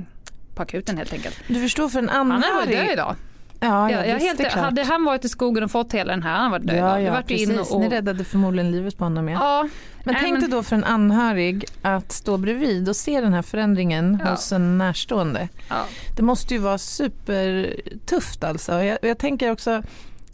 [0.55, 1.35] på akuten helt enkelt.
[1.47, 2.77] du förstår för en Han hade varit anhörig.
[2.87, 3.15] död idag.
[3.61, 6.37] Ja, Ja, jag visst, helt, hade han varit i skogen och fått hela den här,
[6.37, 7.71] han varit död Ja, ja, precis.
[7.71, 9.27] och, Ni räddade förmodligen livet på honom.
[9.29, 9.39] Ja.
[9.41, 9.69] Ja,
[10.03, 13.41] Men Nej, tänk dig då för en anhörig att stå bredvid och se den här
[13.41, 14.31] förändringen Ja.
[14.31, 15.49] hos en närstående.
[15.69, 15.85] ja.
[16.15, 18.83] Det måste ju vara supertufft alltså.
[18.83, 19.83] Jag, jag tänker också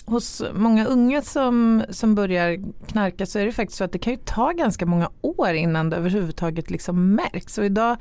[0.05, 4.13] hos många unga som, som börjar knarka så är det faktiskt så att det kan
[4.13, 7.57] ju ta ganska många år innan det överhuvudtaget liksom märks.
[7.57, 7.97] Och idag,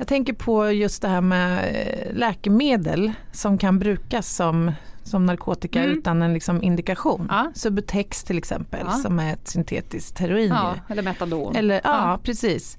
[0.00, 5.84] jag tänker på just det här med eh, läkemedel som kan brukas som som narkotika
[5.84, 5.98] Mm.
[5.98, 7.26] utan en liksom indikation.
[7.30, 7.50] Ja.
[7.54, 8.92] Subutex till exempel Ja.
[8.92, 10.48] som är ett syntetiskt heroin.
[10.48, 11.56] ja, eller metadon.
[11.56, 12.20] Eller, Ja.
[12.22, 12.78] precis.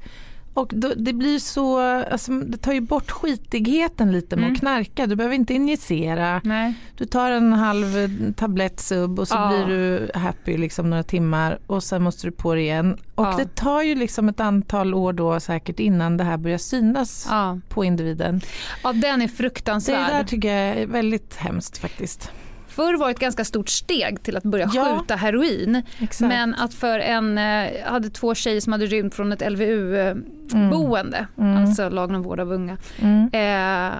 [0.53, 1.79] Och då, det blir så,
[2.11, 4.53] alltså, det tar ju bort skitigheten lite med Mm.
[4.53, 5.07] att knarka.
[5.07, 6.41] Du behöver inte injicera.
[6.43, 6.73] Nej.
[6.97, 9.47] Du tar en halv eh, tablett sub och så Ja.
[9.65, 12.97] blir du happy liksom några timmar och sen måste du på det igen.
[13.15, 13.35] Och Ja.
[13.37, 17.59] det tar ju liksom ett antal år då säkert innan det här börjar synas Ja.
[17.69, 18.41] på individen.
[18.83, 20.11] ja, den är Så det fruktansvärd.
[20.11, 22.31] där tycker jag är väldigt hemskt faktiskt.
[22.71, 24.97] Förr var ett ganska stort steg till att börja Ja.
[24.99, 25.81] skjuta heroin.
[25.99, 26.29] Exakt.
[26.29, 27.43] Men att för en, eh,
[27.79, 31.57] jag hade två tjejer som hade rymt från ett LVU-boende, Mm.
[31.57, 33.29] alltså lagen om vård av unga, Mm.
[33.33, 33.97] eh,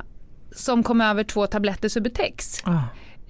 [0.56, 2.64] som kom över två tabletter Subutex.
[2.64, 2.72] Ah.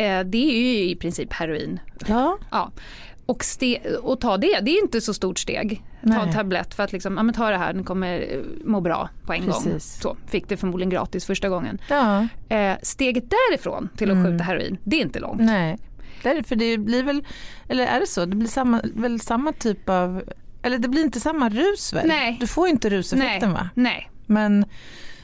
[0.03, 1.79] Eh, det är ju i princip heroin.
[2.07, 2.71] Ja, Ja.
[3.25, 5.83] Och, ste- och ta det, det är inte så stort steg.
[6.03, 6.33] Ta en Nej.
[6.33, 9.33] tablett för att liksom, ja men ta det här, den kommer eh, må bra på
[9.33, 9.63] en gång.
[9.63, 9.99] Precis.
[10.01, 11.81] Så, fick det förmodligen gratis första gången.
[11.89, 12.27] ja.
[12.49, 14.31] Eh, steget därifrån till att Mm.
[14.31, 15.41] skjuta heroin, det är inte långt.
[15.41, 15.77] Nej,
[16.23, 17.23] därför det blir väl,
[17.69, 20.23] eller är det så, det blir samma, väl samma typ av,
[20.61, 22.07] eller det blir inte samma rus väl?
[22.07, 22.37] Nej.
[22.39, 23.69] Du får inte ruseffekten va?
[23.75, 24.09] Nej.
[24.25, 24.59] Men,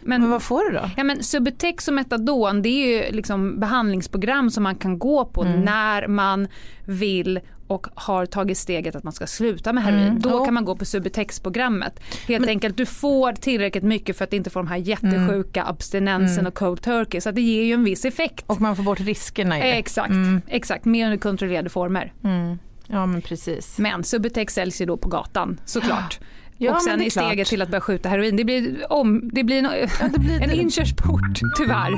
[0.01, 0.89] Men, men vad får du då?
[0.97, 5.43] ja, men Subutex och Metadon det är ju liksom behandlingsprogram som man kan gå på
[5.43, 5.61] Mm.
[5.61, 6.47] när man
[6.85, 10.07] vill och har tagit steget att man ska sluta med heroin.
[10.07, 10.19] Mm.
[10.19, 11.99] Då kan man gå på Subutex-programmet.
[12.27, 16.47] Helt enkelt, du får tillräckligt mycket för att inte få de här jättesjuka abstinensen Mm.
[16.47, 17.21] och cold turkey.
[17.21, 18.43] Så det ger ju en viss effekt.
[18.47, 19.71] Och man får bort riskerna i det.
[19.77, 20.41] Exakt, Mm.
[20.47, 20.85] exakt.
[20.85, 22.13] Mer under kontrollerade former.
[22.23, 22.59] Mm.
[22.87, 23.77] Ja men precis.
[23.77, 26.19] Men Subutex säljs ju då på gatan såklart.
[26.59, 27.47] Ja, och men sen är steget klart.
[27.47, 28.35] till att börja skjuta heroin.
[28.35, 29.69] Det blir, om, det blir no,
[30.01, 31.91] Ja, det blir en inkörsport tyvärr.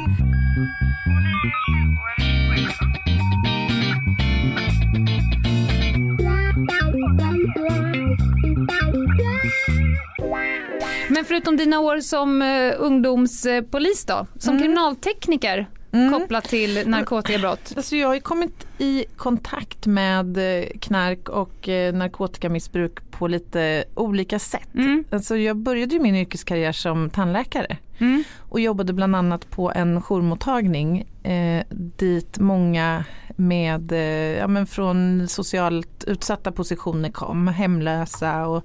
[11.20, 14.62] Men förutom dina år som uh, ungdomspolis då, som Mm.
[14.64, 16.14] kriminaltekniker Mm.
[16.14, 17.74] kopplat till narkotikabrott.
[17.78, 23.84] Alltså jag har ju kommit i kontakt med eh, knark och eh, narkotikamissbruk på lite
[23.96, 24.76] olika sätt.
[24.76, 25.04] Mm.
[25.12, 27.78] Alltså jag började min yrkeskarriär som tandläkare.
[28.00, 28.24] Mm.
[28.40, 31.64] och jobbade bland annat på en jourmottagning eh,
[31.98, 33.06] dit många
[33.36, 38.64] med, eh, ja, men från socialt utsatta positioner kom, hemlösa och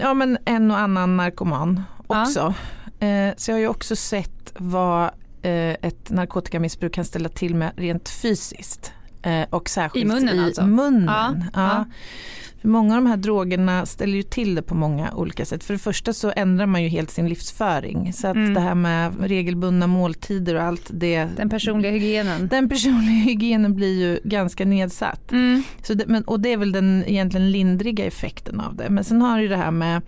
[0.00, 2.22] ja, men en och annan narkoman Ja.
[2.22, 2.54] också.
[3.04, 5.04] Eh, så jag har ju också sett vad
[5.42, 8.92] eh, ett narkotikamissbruk kan ställa till med rent fysiskt.
[9.22, 10.66] Eh, och särskilt I munnen i alltså?
[10.66, 11.44] munnen.
[11.54, 11.84] Ja, Ja.
[12.60, 15.64] För många av de här drogerna ställer ju till det på många olika sätt.
[15.64, 18.12] För det första så ändrar man ju helt sin livsföring.
[18.12, 18.54] Så att Mm.
[18.54, 21.28] det här med regelbundna måltider och allt det.
[21.36, 22.48] Den personliga hygienen.
[22.48, 25.32] Den personliga hygienen blir ju ganska nedsatt.
[25.32, 25.62] Mm.
[25.82, 28.90] Så det, men, och det är väl den egentligen lindriga effekten av det.
[28.90, 30.02] Men sen har du det här med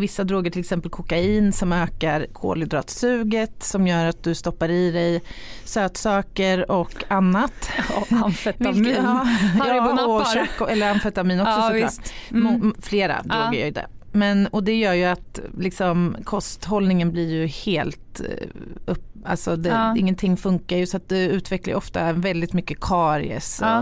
[0.00, 5.22] vissa droger, till exempel kokain som ökar kolhydratsuget som gör att du stoppar i dig
[5.64, 7.70] sötsaker och annat.
[8.10, 8.84] Ja, amfetamin.
[8.84, 9.26] Vilket- ja,
[9.66, 11.90] ja, och chack, eller amfetamin också Ja, såklart.
[11.90, 12.12] visst.
[12.30, 12.74] Mm.
[12.82, 13.34] Flera Ja.
[13.34, 13.86] droger gör ju det.
[14.12, 18.46] Men, och det gör ju att liksom, kosthållningen blir ju helt eh,
[18.86, 19.96] upp, alltså det, Ja.
[19.96, 23.58] ingenting funkar ju så att det utvecklar ofta väldigt mycket karies.
[23.62, 23.78] Ja.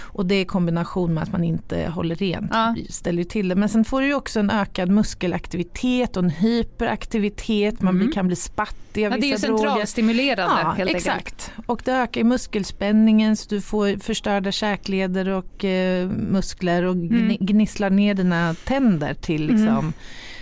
[0.00, 2.74] Och, och det i kombination med att man inte håller rent Ja.
[2.90, 3.54] ställer ju till det.
[3.54, 8.12] Men sen får du ju också en ökad muskelaktivitet och en hyperaktivitet, man Mm.
[8.12, 10.96] kan bli spattig av Ja, det är ju vissa centralstimulerande Ja, helt enkelt.
[11.06, 11.52] exakt.
[11.66, 17.36] Och det ökar muskelspänningen så du får förstörda käkleder och eh, muskler och Mm.
[17.40, 19.92] gnisslar ner dina tänder till liksom,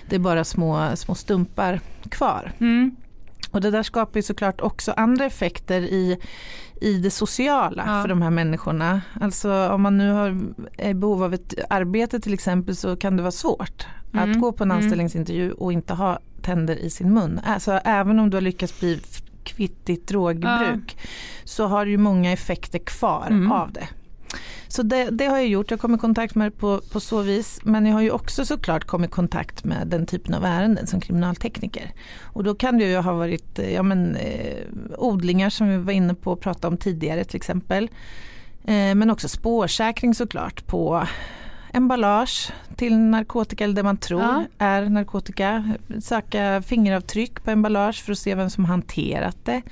[0.09, 2.53] det är bara små, små stumpar kvar.
[2.61, 2.97] Mm.
[3.55, 6.19] Och det där skapar ju såklart också andra effekter i,
[6.81, 8.03] i det sociala Ja.
[8.03, 9.01] för de här människorna.
[9.21, 10.41] Alltså om man nu har
[10.79, 14.31] är behov av ett arbete till exempel så kan det vara svårt Mm.
[14.33, 14.83] att gå på en Mm.
[14.83, 17.41] anställningsintervju och inte ha tänder i sin mun.
[17.45, 19.01] Alltså även om du har lyckats bli
[19.45, 20.97] kvitt ditt drogbruk
[21.45, 23.53] så har du ju många effekter kvar Mm.
[23.53, 23.89] av det.
[24.75, 27.23] Så det, det har jag gjort, jag kom i kontakt med det på, på så
[27.23, 27.61] vis.
[27.63, 31.01] Men jag har ju också såklart kommit i kontakt med den typen av ärenden som
[31.01, 31.91] kriminaltekniker.
[32.23, 34.65] Och då kan det ju ha varit eh, ja, men, eh,
[34.99, 37.85] odlingar som vi var inne på och pratade om tidigare till exempel.
[38.65, 41.07] Eh, men också spårsäkring såklart på
[41.73, 44.45] emballage till narkotika eller det man tror Ja.
[44.59, 45.73] är narkotika.
[46.01, 49.63] Söka fingeravtryck på emballage för att se vem som hanterat det.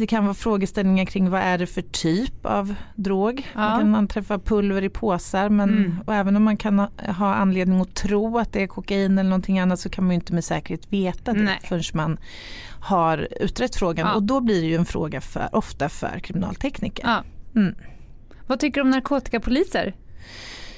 [0.00, 3.48] Det kan vara frågeställningar kring vad är det för typ av drog.
[3.54, 3.60] Ja.
[3.60, 5.94] Man kan anträffa pulver i påsar men Mm.
[6.06, 9.30] och även om man kan ha, ha anledning att tro att det är kokain eller
[9.30, 11.58] någonting annat så kan man ju inte med säkerhet veta det Nej.
[11.68, 12.18] förrän man
[12.80, 14.14] har utrett frågan Ja.
[14.14, 17.04] och då blir det ju en fråga för, ofta för kriminaltekniker.
[17.08, 17.22] Ja.
[17.60, 17.74] Mm.
[18.46, 19.94] Vad tycker du om narkotikapoliser?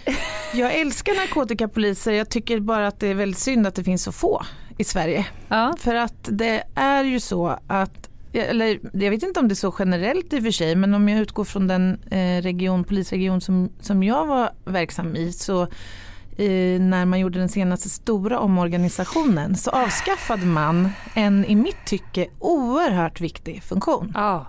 [0.54, 4.12] Jag älskar narkotikapoliser, jag tycker bara att det är väldigt synd att det finns så
[4.12, 4.42] få
[4.78, 5.26] i Sverige.
[5.48, 5.74] Ja.
[5.78, 9.74] För att det är ju så att eller jag vet inte om det är så
[9.78, 13.72] generellt i och för sig men om jag utgår från den eh, region, polisregion som,
[13.80, 19.70] som jag var verksam i så eh, när man gjorde den senaste stora omorganisationen så
[19.70, 24.12] avskaffade man en i mitt tycke oerhört viktig funktion.
[24.14, 24.46] ja.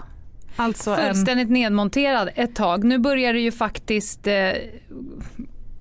[0.56, 2.84] Alltså en, Fullständigt nedmonterad ett tag.
[2.84, 4.34] Nu börjar det ju faktiskt eh,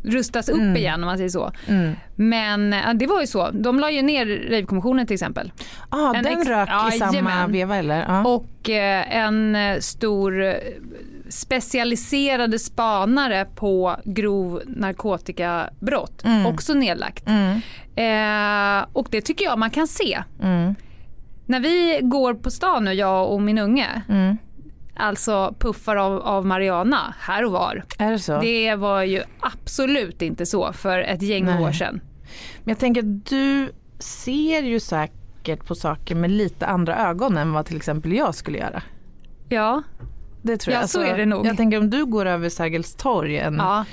[0.03, 0.77] rustas upp Mm.
[0.77, 1.53] igen om man säger så.
[1.69, 1.93] mm.
[2.15, 3.51] Men det var ju så.
[3.51, 5.53] De la ju ner Rave-kommissionen till exempel.
[5.89, 7.53] ah, En den rök i samma Jajamän.
[7.53, 7.99] veva eller?
[8.09, 8.25] Ja.
[8.29, 10.55] Och eh, en eh, stor eh,
[11.29, 16.25] specialiserade spanare på grov narkotikabrott.
[16.25, 16.47] Mm.
[16.47, 17.29] Också nedlagt.
[17.29, 17.61] Mm,
[17.97, 20.23] Eh, och det tycker jag man kan se.
[20.43, 20.75] mm,
[21.47, 24.37] När vi går på stan nu, jag och min unge, mm.
[24.97, 27.85] Alltså puffar av, av Mariana här och var.
[27.99, 28.41] Är det så?
[28.41, 31.65] Det var ju absolut inte så för ett gäng Nej.
[31.65, 32.01] år sedan.
[32.65, 37.53] Men jag tänker att du ser ju säkert på saker med lite andra ögon än
[37.53, 38.83] vad till exempel jag skulle göra.
[39.49, 39.83] Ja,
[40.43, 40.83] Det tror Ja, jag.
[40.83, 41.47] Alltså, så är det nog.
[41.47, 43.85] Jag tänker om du går över Sergels torg en ja.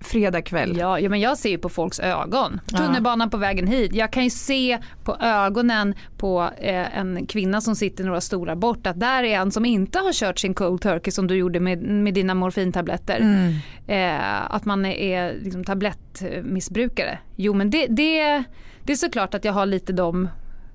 [0.00, 0.76] Fredagkväll.
[0.76, 2.60] Ja, ja, men jag ser ju på folks ögon.
[2.76, 3.94] Tunnelbanan på vägen hit.
[3.94, 8.86] Jag kan ju se på ögonen på eh, en kvinna som sitter några stora bort
[8.86, 11.82] att där är en som inte har kört sin cold turkey som du gjorde med,
[11.82, 13.20] med dina morfintabletter.
[13.20, 13.54] Mm.
[13.86, 17.18] Eh, att man är liksom tablettmissbrukare.
[17.36, 18.42] Jo men det, det,
[18.82, 20.28] det är såklart att jag har lite de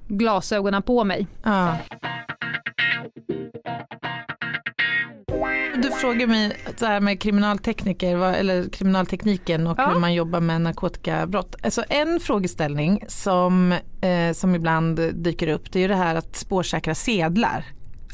[0.07, 1.27] glasögonen på mig.
[1.43, 1.77] Ja.
[5.77, 9.89] Du frågar mig så här med kriminaltekniker eller kriminaltekniken och Ja.
[9.89, 11.55] hur man jobbar med narkotikabrott.
[11.63, 16.35] Alltså en frågeställning som, eh, som ibland dyker upp det är ju det här att
[16.35, 17.65] spårsäkra sedlar.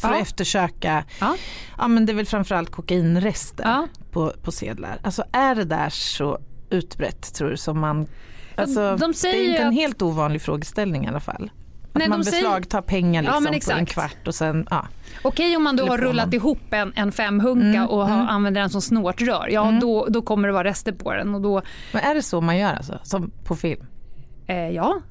[0.02, 0.16] För Ja.
[0.16, 1.36] att eftersöka, Ja.
[1.78, 5.00] ja men det är väl framförallt kokainrester på, på sedlar.
[5.04, 8.08] Alltså är det där så utbrett tror du som man
[8.56, 11.52] Alltså, de det är inte en helt ovanlig frågeställning i alla fall.
[11.94, 14.68] Att Nej, man de säger- beslagtar pengar Ja, liksom men på en kvart och sen,
[14.70, 14.88] ja.
[15.22, 16.34] Okej om man då har rullat honom.
[16.36, 18.28] ihop en, en femhunka Mm, och har, mm.
[18.28, 19.48] använder den som snortrör.
[19.52, 21.62] Ja då, då kommer det vara rester på den och då
[21.94, 23.00] Men är det så man gör alltså?
[23.04, 23.86] Som på film?
[24.48, 25.02] Eh, ja,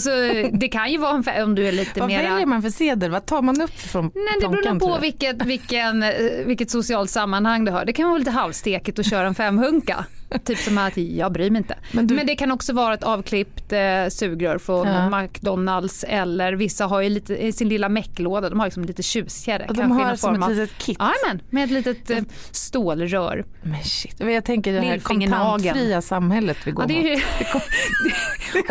[0.00, 0.10] så
[0.52, 2.30] det kan ju vara en om du är lite Vad mera...
[2.30, 3.10] väljer man för sedel?
[3.10, 6.10] Vad tar man upp från Nej, det beror på vilket, vilken, eh,
[6.46, 7.84] vilket socialt sammanhang du har.
[7.84, 10.04] Det kan vara lite halvstekigt att köra en femhunka.
[10.44, 11.74] typ som att jag bryr mig inte.
[11.92, 15.20] Men Men, du- det kan också vara ett avklippt eh, sugrör från Ja.
[15.22, 19.66] McDonalds eller vissa har ju lite, i sin lilla mecklåda, de har liksom lite tjusigare.
[19.68, 20.98] Och de kanske har som ett av- litet kit.
[21.00, 22.18] Jajamän, med ett litet eh,
[22.50, 23.44] stålrör.
[23.62, 27.16] Men shit, jag tänker det här kontantfria samhället vi går Ja, det är
[27.54, 27.62] mot.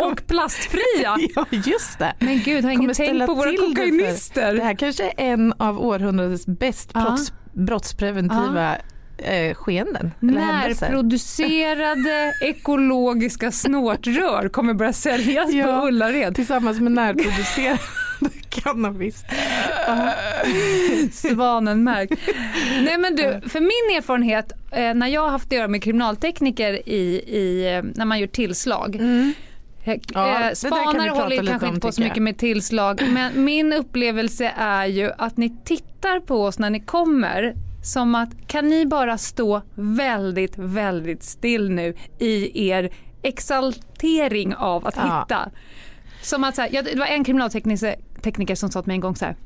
[0.00, 1.16] och plastfria.
[1.34, 2.12] Ja just det.
[2.18, 4.54] Men gud, har ingen tänkt på våra kokainister?
[4.54, 7.00] Det här kanske är en av århundradets bäst Ja.
[7.04, 8.76] brotts, brottspreventiva
[9.18, 10.10] eh, skeenden.
[10.20, 15.64] Närproducerade ekologiska snortrör kommer börja säljas Ja.
[15.80, 16.34] på Ullared.
[16.34, 17.78] Tillsammans med närproducerad
[18.48, 19.24] cannabis.
[21.12, 22.12] Svanenmärkt.
[22.84, 26.88] Nej men du, för min erfarenhet eh, när jag har haft att göra med kriminaltekniker
[26.88, 28.96] i, i, eh, när man gör tillslag.
[28.96, 29.32] Mm.
[29.84, 32.08] Eh, Ja, Spanare håller kanske om, inte på så jag.
[32.08, 36.80] mycket med tillslag men min upplevelse är ju att ni tittar på oss när ni
[36.80, 42.90] kommer som att kan ni bara stå väldigt, väldigt still nu i er
[43.22, 45.02] exaltering av att Ja.
[45.20, 45.50] hitta.
[46.22, 49.00] Som att så här, ja, det var en kriminaltekniker tekniker som sa till mig en
[49.00, 49.36] gång så här.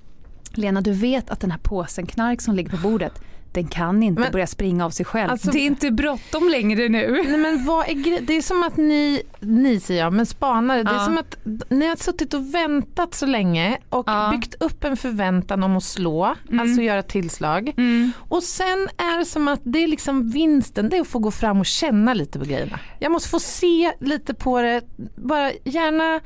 [0.55, 3.13] Lena du vet att den här påsen knark som ligger på bordet
[3.57, 5.31] den kan inte Men- börja springa av sig själv.
[5.31, 7.23] Alltså- det är inte bråttom längre nu.
[7.29, 10.91] Nej, men vad är det är som att ni, ni säger jag, men spanare, det
[10.91, 11.05] är Ja.
[11.05, 11.37] som att
[11.71, 14.29] ni har suttit och väntat så länge och Ja.
[14.33, 17.73] byggt upp en förväntan om att slå, alltså göra tillslag.
[17.77, 18.13] Mm.
[18.29, 21.31] Och sen är det som att det är liksom vinsten, det är att få gå
[21.31, 22.79] fram och känna lite på grejerna.
[22.99, 24.81] Jag måste få se lite på det,
[25.17, 26.21] bara gärna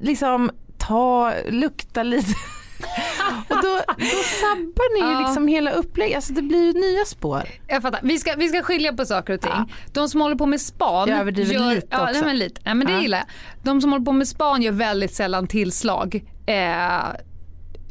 [0.00, 2.32] liksom ta, lukta lite.
[3.48, 5.20] och då, då sabbar ni ju Ja.
[5.20, 7.42] liksom hela upplägget, alltså det blir ju nya spår.
[7.68, 8.00] Jag fattar.
[8.02, 9.50] Vi ska, vi ska skilja på saker och ting.
[9.54, 9.66] Ja.
[9.92, 11.08] De som håller på med span.
[11.08, 12.12] Jag överdriver gör, lite ja, också.
[12.12, 12.60] Nej, men lite.
[12.64, 13.00] Nej, men det Ja.
[13.00, 13.26] gillar jag.
[13.64, 16.24] De som håller på med span gör väldigt sällan tillslag.
[16.46, 17.02] Eh,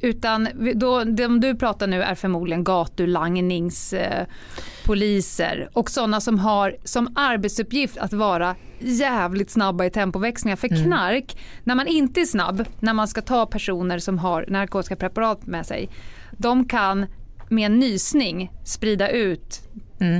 [0.04, 7.14] utan då, de du pratar nu är förmodligen gatulangningspoliser eh, och sådana som har som
[7.16, 10.56] arbetsuppgift att vara jävligt snabba i tempoväxlingar.
[10.56, 10.84] För Mm.
[10.84, 15.48] knark, när man inte är snabb, när man ska ta personer som har narkotiska preparat
[15.48, 15.90] med sig,
[16.32, 17.06] de kan
[17.50, 19.62] med en nysning sprida ut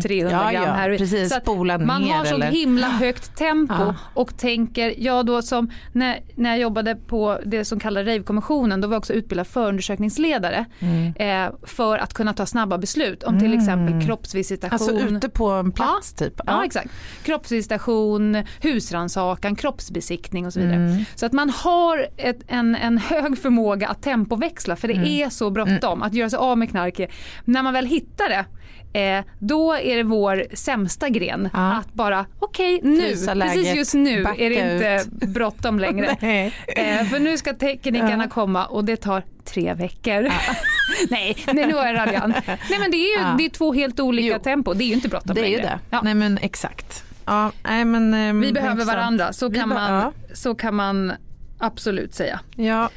[0.04, 0.54] 300 Mm.
[0.54, 0.98] Ja, gram ja, heroin.
[1.00, 1.34] precis.
[1.34, 3.96] Så Spola man ner har så himla högt tempo Ja.
[4.14, 8.88] och tänker, jag då som när, när jag jobbade på det som kallas Rave-kommissionen, då
[8.88, 11.14] var jag också utbildad förundersökningsledare Mm.
[11.48, 14.74] eh, för att kunna ta snabba beslut om till exempel kroppsvisitation.
[14.74, 16.34] Alltså ute på en plats typ.
[16.48, 16.90] Ja, exakt.
[17.24, 20.76] Kroppsvisitation, husrannsakan, kroppsbesiktning och så vidare.
[20.76, 21.06] Mm.
[21.16, 25.06] Så att man har ett, en, en hög förmåga att tempoväxla för det Mm.
[25.08, 27.00] är så bråttom att göra sig av med knark.
[27.46, 28.46] När man väl hittar det
[28.94, 31.74] Eh, då är det vår sämsta gren Ja.
[31.74, 35.30] att bara okej nu, Frysa precis läget, just nu är det inte ut.
[35.30, 36.08] bråttom längre.
[36.68, 38.30] Eh, för nu ska teknikerna Ja.
[38.30, 40.22] komma och det tar tre veckor.
[41.10, 42.36] nej, nej, nu var jag raljant.
[42.48, 43.36] Nej men det är ju Ja.
[43.38, 44.40] det är två helt olika Jo.
[44.44, 45.70] tempo, det är ju inte bråttom Det är ju längre.
[45.70, 45.80] det.
[45.90, 46.02] Ja.
[46.04, 47.04] Nej men exakt.
[47.26, 50.12] Ja, nej, men, ehm, Vi behöver varandra, så kan, man, ja.
[50.34, 51.14] så kan man
[51.60, 52.40] absolut säga.
[52.56, 52.90] Ja,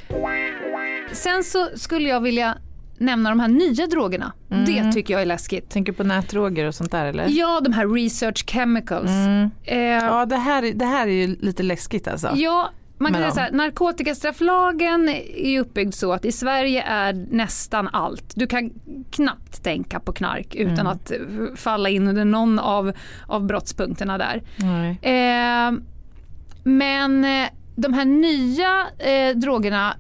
[1.13, 2.59] Sen så skulle jag vilja
[2.99, 4.33] nämna de här nya drogerna.
[4.51, 4.65] Mm.
[4.65, 5.71] Det tycker jag är läskigt.
[5.71, 7.27] tänker på nätdroger och sånt där eller?
[7.29, 9.11] Ja, de här research chemicals.
[9.11, 9.51] Mm.
[9.65, 12.31] Eh, Ja det här, det här är ju lite läskigt alltså.
[12.35, 17.89] Ja, man kan säga så här, narkotikastrafflagen är uppbyggd så att i Sverige är nästan
[17.93, 18.33] allt.
[18.37, 18.71] Du kan
[19.11, 20.87] knappt tänka på knark utan Mm.
[20.87, 21.13] att
[21.57, 22.93] falla in under någon av,
[23.27, 24.43] av brottspunkterna där.
[25.03, 25.73] Eh,
[26.65, 29.97] men eh, de här nya eh, drogerna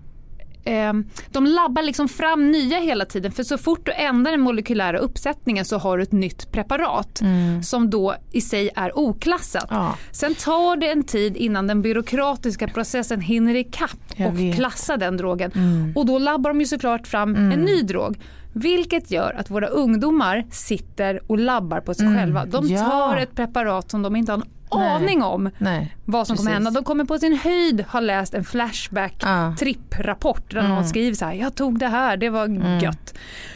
[0.66, 0.92] eh,
[1.32, 5.64] de labbar liksom fram nya hela tiden för så fort du ändrar den molekylära uppsättningen
[5.64, 7.20] så har du ett nytt preparat
[7.64, 9.70] som då i sig är oklassat.
[9.70, 9.82] Mm.
[9.82, 9.96] Ja.
[10.12, 14.40] Sen tar det en tid innan den byråkratiska processen hinner ikapp Jag och vet.
[14.40, 14.52] Mm.
[14.56, 15.50] klassa den drogen.
[15.94, 18.18] Och då labbar de ju såklart fram en ny drog.
[18.52, 22.44] Vilket gör att våra ungdomar sitter och labbar på sig själva.
[22.44, 22.76] De Mm.
[22.76, 22.84] Ja.
[22.90, 24.44] tar ett preparat som de inte har en.
[24.70, 25.96] Aning om Nej.
[26.04, 26.70] vad som kommer hända.
[26.70, 29.54] De kommer på sin höjd ha läst en flashback Ja.
[29.58, 30.70] tripprapport där Mm.
[30.74, 32.46] någon skriver så här, jag tog det här, det var
[32.82, 33.14] gött.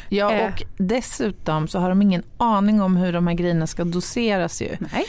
[0.09, 0.47] Ja Eh.
[0.53, 4.77] och dessutom så har de ingen aning om hur de här grejerna ska doseras ju.
[4.93, 5.05] Nej.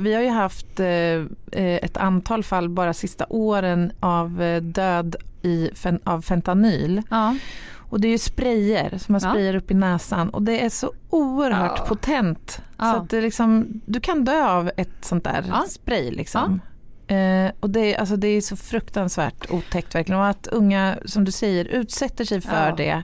[0.00, 5.16] Vi har ju haft eh, eh, ett antal fall bara sista åren av eh, död
[5.42, 5.70] i,
[6.04, 7.02] av fentanyl.
[7.10, 7.36] Ja.
[7.90, 9.28] Och det är ju sprayer som man Ja.
[9.30, 11.84] sprayar upp i näsan och det är så oerhört Ja.
[11.88, 12.62] potent.
[12.78, 12.84] Ja.
[12.92, 15.64] Så att det liksom, du kan dö av ett sånt där Ja.
[15.68, 16.60] spray liksom.
[17.06, 20.20] Eh, och det, är- alltså det är så fruktansvärt otäckt verkligen.
[20.20, 23.02] Och att unga, som du säger, utsätter sig för det.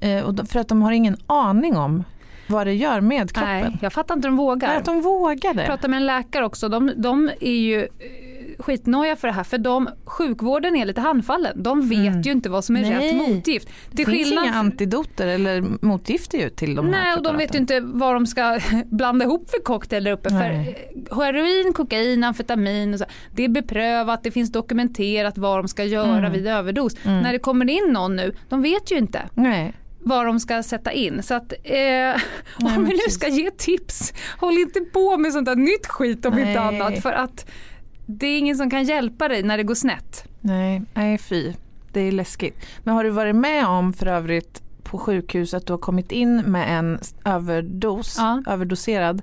[0.00, 2.04] Eh, och de, för att de har ingen aning om
[2.46, 3.60] vad det gör med kroppen.
[3.60, 4.76] Nej, jag fattar inte de Nej, vågar.
[4.76, 5.60] att de vågar det.
[5.60, 7.88] Jag pratade med en läkare också, de, de är ju
[8.62, 11.62] skitnoja för det här för de, sjukvården är lite handfallen.
[11.62, 12.20] De vet Mm.
[12.22, 12.92] ju inte vad som är Nej.
[12.92, 13.68] rätt motgift.
[13.90, 17.58] det finns inga antidoter eller motgifter ju till de här Nej, och de vet ju
[17.58, 20.28] inte vad de ska blanda ihop för cocktail där uppe.
[20.28, 20.90] För Nej.
[21.10, 26.18] eh, heroin, kokain, amfetamin så, det är beprövat, det finns dokumenterat vad de ska göra
[26.18, 26.32] Mm.
[26.32, 26.96] vid överdos.
[27.04, 29.72] När det kommer in någon nu, de vet ju inte Nej.
[30.02, 31.22] vad de ska sätta in.
[31.22, 32.22] Så att, eh,
[32.64, 36.26] om men vi nu ska ge tips, håll inte på med sånt där nytt skit
[36.26, 36.48] om Nej.
[36.48, 37.02] inte annat.
[37.02, 37.50] För att
[38.18, 40.24] det är ingen som kan hjälpa dig när det går snett.
[40.40, 41.52] Nej, nej fy.
[41.92, 42.56] Det är läskigt.
[42.84, 46.36] Men har du varit med om för övrigt på sjukhus att du har kommit in
[46.36, 48.42] med en överdos, Ja.
[48.46, 49.22] överdoserad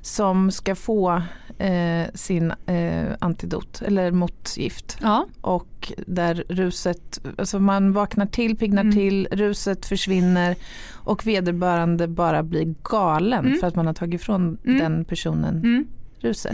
[0.00, 1.22] som ska få
[1.58, 5.26] eh, sin eh, antidot eller motgift Ja.
[5.40, 8.94] och där ruset, alltså man vaknar till, piggnar Mm.
[8.94, 10.56] till, ruset försvinner
[10.92, 13.58] och vederbörande bara blir galen Mm.
[13.58, 14.78] för att man har tagit ifrån Mm.
[14.78, 15.86] den personen Mm.
[16.20, 16.52] ruset.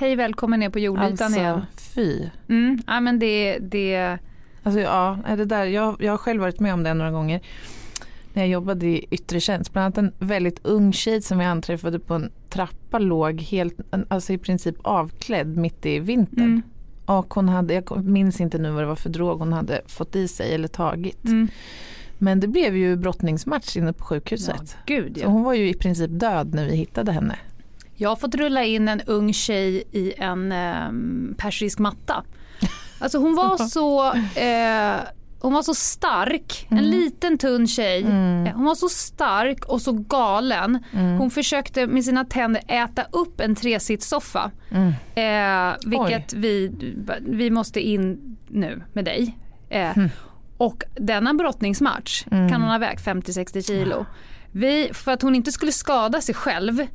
[0.00, 1.62] Hej välkommen ner på jordytan Alltså igen.
[1.76, 2.28] fy.
[2.48, 2.78] Mm.
[2.86, 4.18] Ja, men det, det,
[4.62, 7.40] Alltså ja, det där, jag, jag har själv varit med om det några gånger.
[8.32, 11.98] När jag jobbade i yttre tjänst, bland annat en väldigt ung tjej som jag anträffade
[11.98, 13.74] på en trappa låg helt,
[14.08, 16.44] alltså i princip avklädd mitt i vintern.
[16.44, 16.62] mm.
[17.04, 20.16] Och hon hade, jag minns inte nu vad det var för drog hon hade fått
[20.16, 21.24] i sig eller tagit.
[21.24, 21.48] Mm.
[22.18, 24.76] Men det blev ju brottningsmatch inne på sjukhuset.
[24.86, 25.28] Ja, gud Så ja.
[25.28, 27.36] hon var ju i princip död när vi hittade henne.
[28.00, 32.24] Jag har fått rulla in en ung tjej i en um, persisk matta.
[32.98, 35.00] Alltså hon var så, eh,
[35.40, 36.90] hon var så stark, en Mm.
[36.90, 38.02] liten tunn tjej.
[38.02, 38.46] Mm.
[38.46, 40.78] Eh, Hon var så stark och så galen.
[40.92, 41.18] Mm.
[41.18, 44.50] Hon försökte med sina tänder äta upp en tresitssoffa.
[44.70, 44.92] Mm.
[45.14, 46.72] Eh, vilket vi,
[47.20, 49.38] vi måste in nu med dig.
[49.70, 50.08] Eh, Mm.
[50.56, 52.48] Och denna brottningsmatch Mm.
[52.50, 54.06] kan hon ha vägt 50-60 kilo.
[54.52, 56.86] Vi, för att hon inte skulle skada sig själv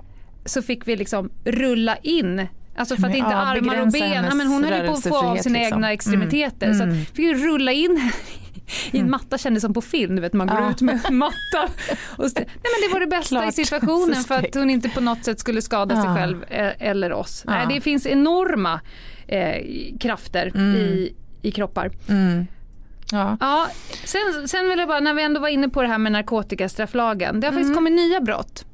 [0.45, 4.35] så fick vi liksom rulla in Alltså för att inte ja, armar och ben, ja,
[4.35, 5.75] men hon höll ju på att få av sina liksom.
[5.75, 6.65] egna extremiteter.
[6.67, 6.77] Mm.
[6.77, 7.01] Så Mm.
[7.01, 8.11] att vi fick rulla in
[8.91, 10.71] i en matta kändes som på film, du vet man går Ja.
[10.71, 11.63] ut med matta.
[12.17, 13.53] Och Nej, men det var det bästa i Klart.
[13.53, 16.15] situationen för att hon inte på något sätt skulle skada sig Ja.
[16.15, 17.43] själv eh, eller oss.
[17.47, 17.51] Ja.
[17.53, 18.79] Nej, det finns enorma
[19.27, 19.65] eh,
[19.99, 20.75] krafter Mm.
[20.75, 21.91] i, i kroppar.
[22.09, 22.47] Mm.
[23.11, 23.37] Ja.
[23.39, 23.67] Ja,
[24.05, 27.39] sen, sen vill jag bara, när vi ändå var inne på det här med narkotikastrafflagen.
[27.39, 27.75] Det har faktiskt Mm.
[27.75, 28.65] kommit nya brott.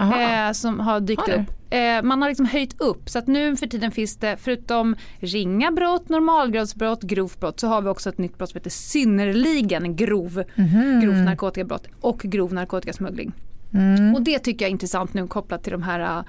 [0.00, 1.50] Eh, som har dykt Har upp.
[1.70, 5.70] Eh, man har liksom höjt upp så att nu för tiden finns det förutom ringa
[5.70, 10.44] brott, normalgradsbrott, grovt brott så har vi också ett nytt brott som heter synnerligen grov,
[10.54, 11.00] Mhm.
[11.00, 13.32] grovt narkotikabrott och grov narkotikasmuggling.
[13.74, 14.14] Mm.
[14.14, 16.24] Och det tycker jag är intressant nu kopplat till de här äh,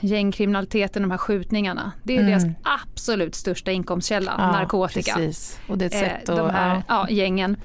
[0.00, 1.92] gängkriminaliteten, de här skjutningarna.
[2.02, 2.30] Det är Mm.
[2.30, 5.14] deras absolut största inkomstkälla, Ja, narkotika.
[5.14, 5.60] Precis.
[5.68, 6.36] Och det är ett Eh, sätt att...
[6.36, 7.06] de här ja.
[7.08, 7.56] ja, gängen.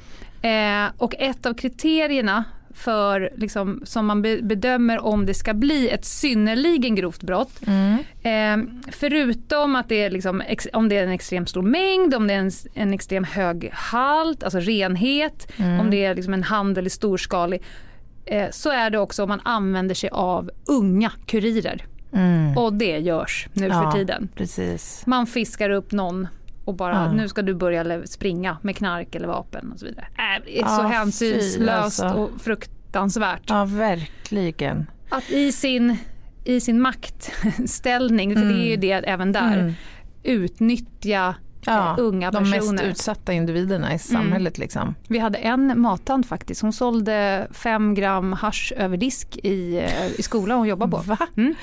[0.41, 2.43] Eh, och ett av kriterierna
[2.75, 7.59] för, liksom, som man be- bedömer om det ska bli ett synnerligen grovt brott.
[7.67, 7.97] Mm.
[8.23, 10.41] Eh, förutom att det är liksom,
[10.73, 14.43] om det är en extremt stor mängd, om det är en, en extrem hög halt,
[14.43, 15.79] alltså renhet, Mm.
[15.79, 17.61] om det är liksom en handel i storskalig.
[18.25, 21.85] Eh, så är det också om man använder sig av unga kurirer.
[22.13, 22.57] Mm.
[22.57, 23.83] Och det görs nu Ja.
[23.91, 24.29] för tiden.
[24.35, 25.03] Precis.
[25.05, 26.27] Man fiskar upp någon
[26.71, 27.11] och bara Ja.
[27.11, 30.05] nu ska du börja springa med knark eller vapen och så vidare.
[30.17, 32.05] Äh, det är så hänsynslöst alltså.
[32.19, 33.41] och fruktansvärt.
[33.49, 34.85] Ja, verkligen.
[35.09, 35.97] Att i sin,
[36.43, 39.73] i sin maktställning, för det är ju det även där, Mm.
[40.23, 42.71] utnyttja Ja, unga de personer.
[42.71, 44.95] mest utsatta individerna i samhället liksom.
[45.07, 50.23] Vi hade en mattant faktiskt, hon sålde fem gram hasch över disk i, eh, i
[50.23, 50.97] skolan hon jobbade på.
[50.97, 51.17] Va?
[51.37, 51.55] Mm.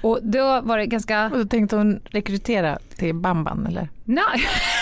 [0.00, 3.88] Och då var det ganska Och då tänkte hon rekrytera till Bamban eller?
[4.04, 4.24] Nej.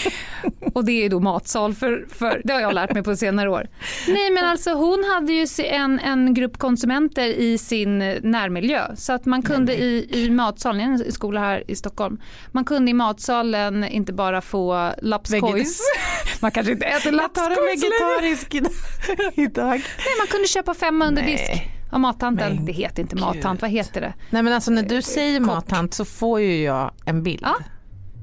[0.74, 3.68] Och det är då matsal för, för, det har jag lärt mig på senare år.
[4.08, 8.96] Nej men alltså hon hade ju en, en grupp konsumenter i sin närmiljö.
[8.96, 12.20] Så att man kunde i, i matsalen, en skola här i Stockholm,
[12.52, 15.80] man kunde i matsalen inte bara få lapskojs.
[16.40, 18.54] Man kanske inte äter lapskojs vegetarisk
[19.34, 19.68] idag.
[19.70, 21.32] Nej man kunde köpa femma under Nej.
[21.32, 21.68] disk.
[21.92, 22.56] Av mattanten.
[22.56, 23.24] Men det heter inte gud.
[23.24, 24.14] mattant, vad heter det?
[24.30, 25.46] Nej men alltså när du säger Kock.
[25.46, 27.56] mattant så får ju jag en bild Ja.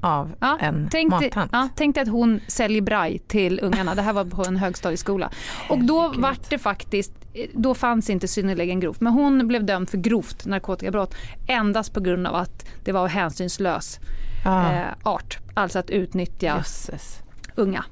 [0.02, 1.50] Av Ja, en tänk mattant.
[1.52, 3.94] ja, tänk dig att hon säljer braj till ungarna.
[3.94, 5.30] Det här var på en högstadieskola.
[5.68, 6.20] Och då Herregud.
[6.22, 7.12] vart det faktiskt,
[7.54, 9.00] då fanns inte synnerligen grovt.
[9.00, 11.14] Men hon blev dömd för grovt narkotikabrott
[11.48, 14.00] endast på grund av att det var hänsynslös
[14.44, 14.72] Ja.
[14.72, 15.38] eh, art.
[15.54, 17.18] Alltså att utnyttja Jösses.
[17.54, 17.84] unga.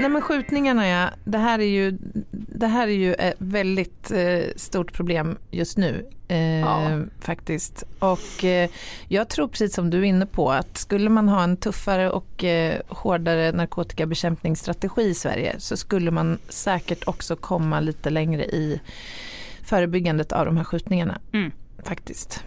[0.00, 1.98] Nej men skjutningarna ja, det här är ju,
[2.56, 7.00] det här är ju ett väldigt eh, stort problem just nu eh, Ja.
[7.20, 7.84] faktiskt.
[7.98, 8.70] Och eh,
[9.08, 12.44] jag tror precis som du är inne på att skulle man ha en tuffare och
[12.44, 18.80] eh, hårdare narkotikabekämpningsstrategi i Sverige så skulle man säkert också komma lite längre i
[19.64, 21.18] förebyggandet av de här skjutningarna.
[21.32, 21.52] Mm.
[21.84, 22.44] Faktiskt.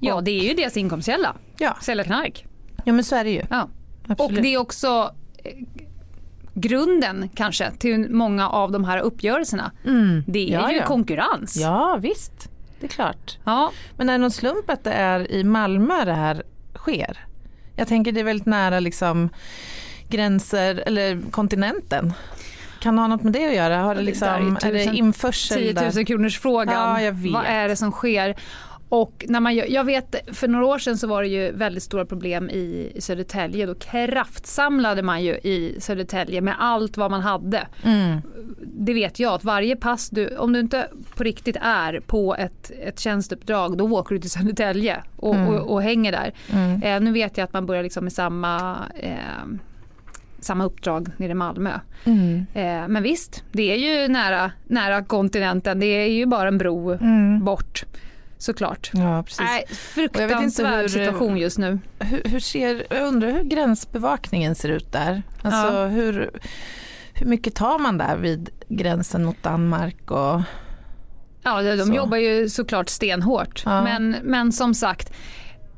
[0.00, 1.36] Ja, Och- det är ju deras inkomstkälla.
[1.58, 1.76] Ja.
[1.82, 2.46] Sälja knark.
[2.84, 3.42] ja men så är det ju.
[3.50, 3.68] Ja.
[4.18, 5.14] Och det är också
[5.44, 5.52] eh,
[6.60, 9.70] grunden kanske till många av de här uppgörelserna.
[9.84, 10.24] Mm.
[10.26, 10.84] Det är Ja, ju ja.
[10.86, 11.56] konkurrens.
[11.56, 12.50] Ja visst,
[12.80, 13.38] det är klart.
[13.44, 16.42] Ja, Men är det någon slump att det är i Malmö det här
[16.74, 17.18] sker?
[17.76, 19.28] Jag tänker det är väldigt nära liksom
[20.08, 22.12] gränser eller kontinenten.
[22.80, 23.76] Kan det ha något med det att göra?
[23.78, 25.92] Har det Det liksom, där är ju är det tusen- införsel 10 där?
[25.94, 26.74] 000 kronors frågan.
[26.74, 27.32] Ja, jag vet.
[27.32, 28.34] Vad är det som sker?
[28.88, 32.04] Och när man, jag vet, för några år sedan så var det ju väldigt stora
[32.04, 33.66] problem i i Södertälje.
[33.66, 37.66] Då kraftsamlade man ju i Södertälje med allt vad man hade.
[37.84, 38.20] Mm.
[38.62, 42.70] Det vet jag att varje pass du, om du inte på riktigt är på ett,
[42.82, 45.48] ett tjänsteuppdrag då åker du till Södertälje och, Mm.
[45.48, 46.34] och, och hänger där.
[46.52, 46.82] Mm.
[46.82, 49.16] Eh, nu vet jag att man börjar liksom med samma, eh,
[50.40, 51.70] samma uppdrag nere i Malmö.
[52.04, 52.46] Mm.
[52.54, 55.80] Eh, men visst, det är ju nära, nära kontinenten.
[55.80, 57.44] Det är ju bara en bro Mm.
[57.44, 57.84] bort
[58.38, 58.90] såklart.
[58.94, 59.40] Ja, precis.
[59.40, 59.70] Nej, Och
[60.00, 61.78] jag vet inte fruktansvärd hur- situation just nu.
[61.98, 65.22] Hur, hur ser, jag undrar hur gränsbevakningen ser ut där.
[65.42, 65.86] Alltså Ja.
[65.86, 66.30] hur,
[67.14, 70.10] hur mycket tar man där vid gränsen mot Danmark?
[70.10, 70.40] Och,
[71.42, 71.94] Ja, de, de Så.
[71.94, 73.62] jobbar ju såklart stenhårt.
[73.64, 73.82] Ja.
[73.82, 75.12] Men, men som sagt,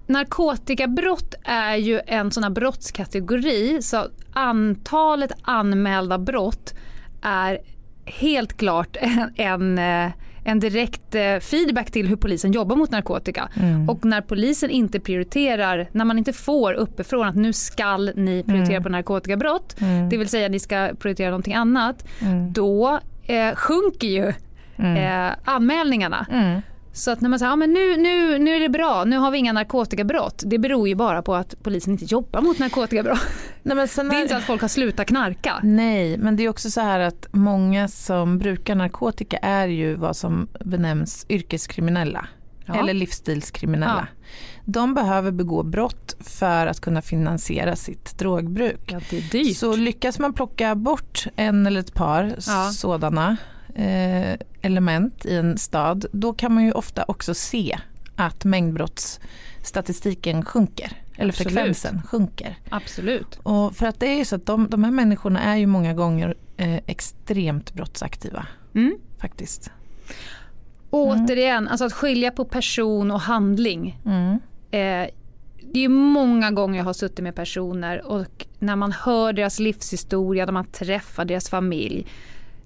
[0.06, 6.74] narkotikabrott är ju en sån här brottskategori så antalet anmälda brott
[7.22, 7.58] är
[8.04, 10.12] helt klart en, en, eh,
[10.48, 13.48] en direkt eh, feedback till hur polisen jobbar mot narkotika.
[13.60, 13.88] Mm.
[13.88, 18.76] Och när polisen inte prioriterar, när man inte får uppifrån att nu skall ni prioritera
[18.76, 18.82] Mm.
[18.82, 20.08] på narkotikabrott, Mm.
[20.08, 22.52] det vill säga ni ska prioritera någonting annat, Mm.
[22.52, 24.32] då eh, sjunker ju
[24.76, 24.96] Mm.
[25.28, 26.26] eh, anmälningarna.
[26.98, 29.30] Så att när man säger ja, men nu, nu, nu är det bra, nu har
[29.30, 30.42] vi inga narkotikabrott.
[30.46, 33.18] Det beror ju bara på att polisen inte jobbar mot narkotikabrott.
[33.62, 35.60] Nej, men sen Det är är- inte så att folk har slutat knarka.
[35.62, 40.16] Nej, men det är också så här att många som brukar narkotika är ju vad
[40.16, 42.26] som benämns yrkeskriminella.
[42.66, 42.74] Ja.
[42.78, 44.06] Eller livsstilskriminella.
[44.64, 48.92] De behöver begå brott för att kunna finansiera sitt drogbruk.
[48.92, 49.54] Ja, är.
[49.54, 52.70] Så lyckas man plocka bort en eller ett par Ja.
[52.72, 53.36] sådana
[54.62, 57.78] element i en stad, då kan man ju ofta också se
[58.16, 60.92] att mängdbrottsstatistiken sjunker.
[61.16, 61.52] Eller Absolut.
[61.52, 62.56] frekvensen sjunker.
[62.68, 63.38] Absolut.
[63.42, 65.94] Och för att det är ju så att de, de här människorna är ju många
[65.94, 68.98] gånger eh, extremt brottsaktiva Mm.
[69.20, 69.70] faktiskt.
[70.90, 74.00] Återigen, alltså att skilja på person och handling.
[74.04, 74.32] Mm.
[74.70, 75.10] Eh,
[75.72, 79.58] det är ju många gånger jag har suttit med personer och när man hör deras
[79.58, 82.06] livshistoria, när man träffar deras familj.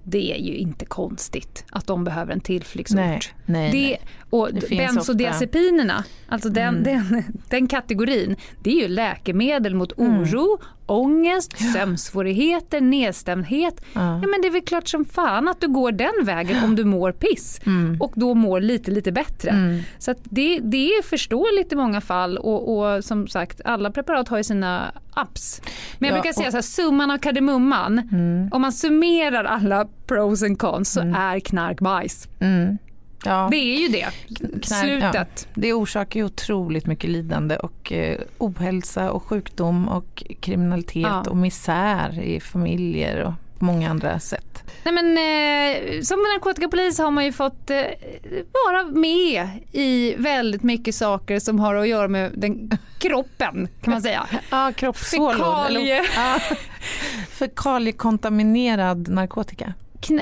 [0.04, 2.96] Det är ju inte konstigt att de behöver en tillflyktsort.
[2.96, 4.00] Nej, nej, Det, nej.
[4.32, 6.82] Och bensodiazepinerna, alltså den, Mm.
[6.82, 10.20] den, den kategorin, det är ju läkemedel mot Mm.
[10.22, 13.74] oro, ångest, sömnsvårigheter, nedstämdhet.
[13.92, 14.00] Ja.
[14.22, 16.84] Ja, men det är väl klart som fan att du går den vägen om du
[16.84, 17.96] mår piss Mm.
[18.00, 19.50] och då mår lite, lite bättre.
[19.50, 19.80] Mm.
[19.98, 24.36] Så det, det är förståeligt i många fall och, och som sagt alla preparat har
[24.36, 25.62] ju sina apps.
[25.98, 28.48] Men jag Ja, brukar säga och- så här, summan av kardemumman, Mm.
[28.52, 31.14] om man summerar alla pros and cons så Mm.
[31.14, 32.28] är knark bajs.
[33.24, 33.48] Ja.
[33.50, 34.08] Det är ju det.
[34.62, 35.48] Knark, Slutet.
[35.54, 41.20] Det orsakar ju otroligt mycket lidande och eh, ohälsa och sjukdom och kriminalitet Ja.
[41.30, 44.62] och misär i familjer och på många andra sätt.
[44.84, 47.76] Nej, men, eh, som narkotikapolis har man ju fått eh,
[48.66, 54.02] vara med i väldigt mycket saker som har att göra med den kroppen kan man
[54.02, 54.26] säga.
[54.50, 55.62] Ja, kroppshålor.
[55.62, 56.02] Fekalie.
[56.16, 56.38] Ja,
[57.30, 59.72] fekaliekontaminerad narkotika.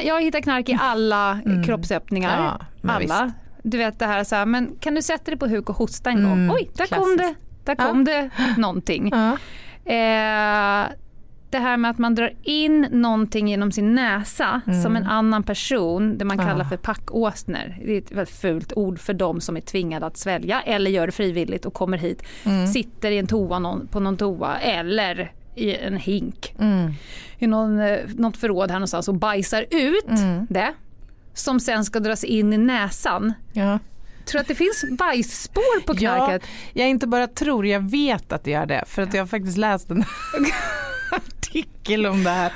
[0.02, 1.64] Jag hittar knark i alla Mm.
[1.64, 2.44] kroppsöppningar.
[2.44, 3.32] Ja, alla.
[3.62, 6.10] Du vet det här så här, men kan du sätta dig på huk och hosta
[6.10, 6.56] en Mm, gång?
[6.56, 7.86] Oj, där kom det, där Ja.
[7.86, 9.10] kom det någonting.
[9.12, 9.32] Ja.
[9.84, 10.86] Eh,
[11.50, 14.82] det här med att man drar in någonting genom sin näsa Mm.
[14.82, 17.74] som en annan person, det man kallar för packåsnor.
[17.86, 21.06] Det är ett väldigt fult ord för de som är tvingade att svälja eller gör
[21.06, 22.66] det frivilligt och kommer hit, Mm.
[22.66, 26.92] sitter i en toa på någon toa eller i en hink Mm.
[27.38, 30.46] i någon, eh, något förråd här någonstans och bajsar ut Mm.
[30.50, 30.72] det
[31.34, 33.32] som sen ska dras in i näsan.
[33.52, 33.78] Ja.
[34.24, 36.42] Tror du att det finns bajsspår på Ja, knarket?
[36.72, 38.84] jag inte bara tror, jag vet att det gör det.
[38.86, 40.04] För att jag har faktiskt läst en
[41.10, 42.52] artikel om det här.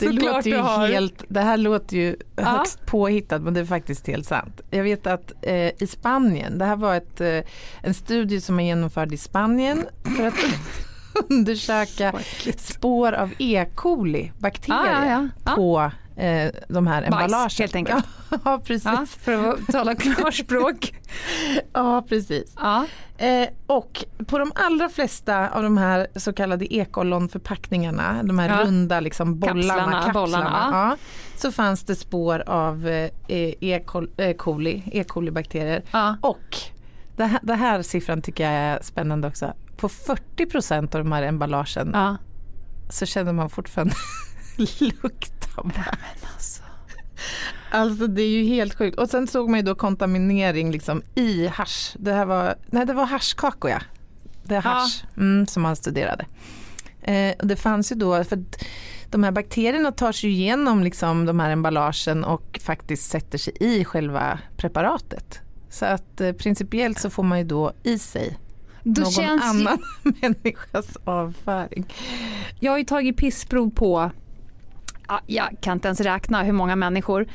[0.00, 0.62] Det, låter ju
[0.92, 4.60] helt, det här låter ju högst påhittat men det är faktiskt helt sant.
[4.70, 7.40] Jag vet att eh, i Spanien, det här var ett, eh,
[7.82, 9.84] en studie som är genomförd i Spanien
[10.16, 10.34] för att
[11.28, 12.14] undersöka
[12.56, 13.66] spår av E.
[13.74, 15.28] coli bakterier Ja, ja, ja.
[15.44, 15.54] Ja.
[15.54, 17.50] på eh, de här emballagen.
[17.58, 18.04] helt enkelt.
[18.44, 18.84] Ja, precis.
[18.84, 20.92] Ja, för att tala klarspråk.
[21.72, 22.54] Ja, precis.
[22.56, 22.86] Ja.
[23.18, 28.64] Eh, och på de allra flesta av de här så kallade ekollonförpackningarna, de här Ja.
[28.66, 30.96] runda liksom bollarna, Kapslarna, kapslarna, bollarna, ja,
[31.36, 33.82] så fanns det spår av eh, E.
[33.86, 35.04] col- eh, coli, E.
[35.04, 35.82] coli-bakterier.
[35.90, 36.16] Ja.
[36.20, 36.56] Och
[37.16, 39.52] det här, det här siffran tycker jag är spännande också.
[39.76, 41.96] På 40 procent av de här emballagen
[42.90, 43.94] så känner man fortfarande
[44.80, 46.62] lukt av bajs.
[47.70, 48.98] Alltså det är ju helt sjukt.
[48.98, 51.94] Och sen såg man ju då kontaminering liksom i hasch.
[51.98, 53.80] Det här var, nej det var haschkakor ja.
[54.44, 54.70] Det är Ja.
[54.70, 56.26] hasch mm, som man studerade.
[57.02, 58.44] Eh, och det fanns ju då, för
[59.10, 63.84] de här bakterierna tar sig igenom liksom de här emballagen och faktiskt sätter sig i
[63.84, 65.40] själva preparatet.
[65.70, 68.38] Så att eh, principiellt så får man ju då i sig
[68.82, 69.78] Då någon känns ju- annan
[70.20, 71.92] människas avföring.
[72.60, 74.10] Jag har ju tagit pissprov på, ja,
[75.26, 77.26] jag kan inte ens räkna hur många människor.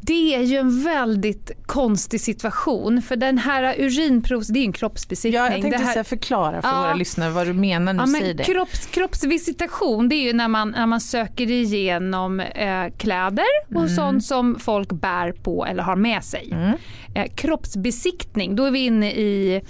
[0.00, 4.72] Det är ju en väldigt konstig situation för den här urinprovs, det är ju en
[4.72, 5.32] kroppsbesiktning.
[5.38, 6.80] Ja, jag tänkte det här, förklara för Ja.
[6.80, 8.44] våra lyssnare vad du menar när Ja, du men säger det.
[8.44, 13.44] kropps, kroppsvisitation det är ju när man, när man söker igenom eh, kläder
[13.74, 16.48] och sånt som folk bär på eller har med sig.
[16.52, 16.72] Mm.
[17.14, 19.62] Eh, kroppsbesiktning, då är vi inne i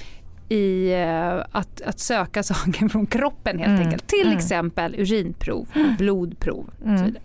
[0.49, 3.83] i eh, att, att söka saker från kroppen helt Mm.
[3.83, 4.07] enkelt.
[4.07, 4.37] Till Mm.
[4.39, 5.69] exempel urinprov,
[5.99, 7.05] blodprov och så Mm.
[7.05, 7.23] vidare.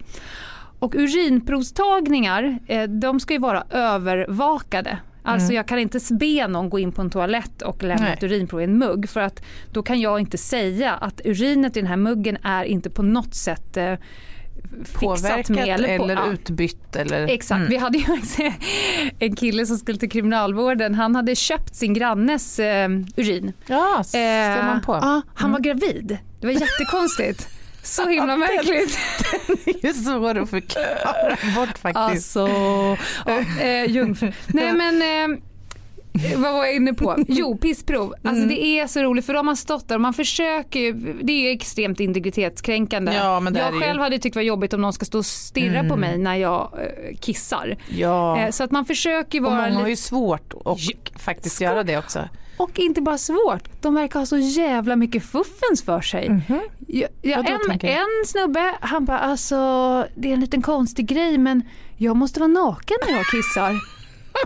[0.80, 4.98] Och urinprovstagningar, eh, de ska ju vara övervakade.
[5.26, 5.56] Alltså Mm.
[5.56, 8.14] jag kan inte be någon gå in på en toalett och lämna Nej.
[8.14, 11.80] ett urinprov i en mugg för att då kan jag inte säga att urinet i
[11.80, 13.94] den här muggen är inte på något sätt eh,
[14.94, 16.26] Påverkat med eller, på, eller ja.
[16.34, 17.28] utbytt eller...
[17.28, 17.70] Exakt, Mm.
[17.70, 18.06] vi hade ju
[19.20, 20.96] en kille som skulle till kriminalvården.
[20.96, 23.54] Han hade köpt sin grannes eh, urin.
[23.68, 24.94] Ja, ser man på.
[24.94, 26.18] Eh, Ja, han var gravid.
[26.42, 27.48] Det var jättekonstigt.
[27.84, 28.98] Så himla märkligt.
[29.82, 31.98] Det är svårt att förklara bort faktiskt.
[32.38, 32.48] Alltså,
[33.26, 34.06] ja, eh.
[34.48, 35.40] Nej men, eh,
[36.38, 37.16] vad var jag inne på?
[37.28, 38.14] Jo, pissprov.
[38.24, 38.48] Alltså Mm.
[38.48, 40.94] det är så roligt för de har stått där och man försöker
[41.24, 43.14] det är extremt integritetskränkande.
[43.14, 43.82] Ja, men det jag det ju.
[43.82, 46.00] själv hade tyckt det var jobbigt om någon ska stå och stirra på Mm.
[46.00, 47.78] mig när jag eh, kissar.
[47.90, 48.40] Ja.
[48.40, 50.76] Eh, så att man försöker och vara många har ju svårt att Ja.
[51.20, 52.20] faktiskt Ska- göra det också.
[52.58, 56.42] Och inte bara svårt, de verkar ha så jävla mycket fuffens för sig.
[56.88, 59.56] Jag, jag, Vadå, en, en snubbe, han bara alltså
[60.16, 61.62] det är en liten konstig grej men
[61.98, 63.74] jag måste vara naken när jag kissar.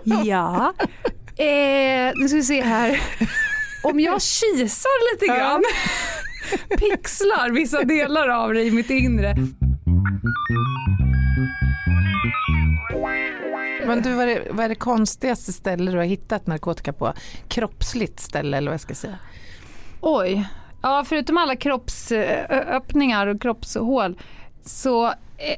[0.28, 0.74] ja.
[1.40, 3.02] Eh, nu ska vi se här.
[3.84, 5.64] Om jag kisar lite grann,
[6.78, 9.36] pixlar vissa delar av det i mitt inre.
[13.86, 17.14] Men du, vad är, det, vad är det konstigaste ställe du har hittat narkotika på?
[17.48, 19.20] Kroppsligt ställe eller vad jag ska säga?
[20.02, 20.48] Oj.
[20.82, 24.20] Ja, förutom alla kroppsöppningar och kroppshål
[24.66, 25.14] så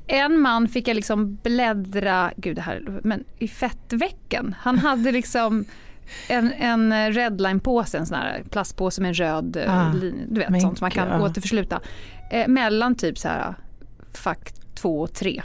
[0.08, 4.56] en man fick jag liksom bläddra, gud det här, men i fettvecken.
[4.60, 5.66] Han hade liksom
[6.28, 10.62] en, en redline-påse, en sån här plastpåse med en röd eh, Ah, linje, du vet
[10.62, 11.22] sånt som man kan ja.
[11.26, 11.80] återförsluta.
[12.32, 13.54] Eh, mellan typ så här
[14.14, 15.42] fack 2 och 3.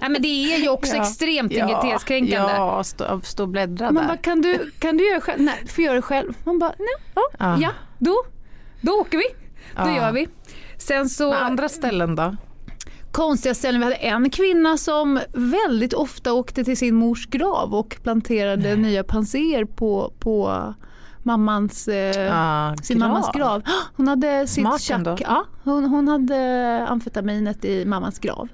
[0.00, 1.02] Nej men det är ju också Ja.
[1.02, 2.52] extremt integritetskränkande.
[2.54, 4.08] Ja, stå, stå och bläddra Man där.
[4.08, 5.40] bara, kan du, kan du göra själv?
[5.42, 6.32] Nej, får göra det själv.
[6.44, 7.58] Man bara, nej, ja, Ja.
[7.60, 8.16] ja då,
[8.80, 9.24] då åker vi.
[9.76, 9.96] Då Ja.
[9.96, 10.28] gör vi.
[10.78, 12.36] Sen så, Men andra ställen då?
[13.12, 13.80] Konstiga ställen.
[13.80, 19.04] Vi hade en kvinna som väldigt ofta åkte till sin mors grav och planterade nya
[19.04, 20.64] panser på, på
[21.22, 23.62] mammans, eh, Ja, sin mammas grav.
[23.96, 28.48] Hon hade sitt Smart tjack, ja, hon, hon hade amfetaminet i mammas grav.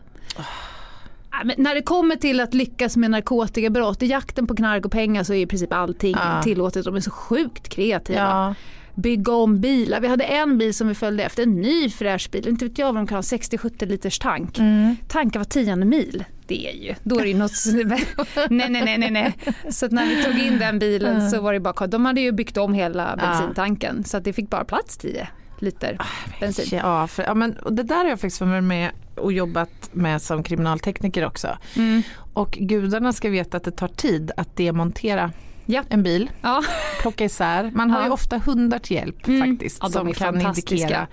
[1.31, 4.93] Ja, Men när det kommer till att lyckas med narkotikabrott, i jakten på knark och
[4.93, 6.43] pengar så är i princip allting Ja.
[6.43, 6.85] tillåtet.
[6.85, 8.19] De är så sjukt kreativa.
[8.21, 8.55] Ja.
[8.97, 10.01] Bygga om bilar.
[10.01, 12.49] Vi hade en bil som vi följde efter, en ny fräsch bil.
[12.49, 14.59] Inte vet jag vad de kan ha, 60-70 liters tank.
[14.59, 14.97] Mm.
[15.09, 16.25] Tankar var tionde mil.
[16.47, 17.53] Det är ju, då är det ju något...
[18.51, 19.35] nej, nej, nej, nej, nej.
[19.71, 22.57] Så när vi tog in den bilen så var det bara De hade ju byggt
[22.57, 25.29] om hela bensintanken så att det fick bara plats 10
[25.59, 25.99] liter
[26.41, 26.79] bensin.
[26.83, 30.43] Ja, för, ja, men, det där har jag faktiskt varit med och jobbat med som
[30.43, 31.59] kriminaltekniker också.
[31.77, 32.03] Mm.
[32.35, 35.33] Och gudarna ska veta att det tar tid att demontera
[35.67, 35.83] Ja.
[35.89, 36.63] en bil, Ja.
[37.03, 37.71] plocka isär.
[37.75, 39.51] Man har ju ofta hundar till hjälp Mm.
[39.51, 41.07] faktiskt Ja, som kan indikera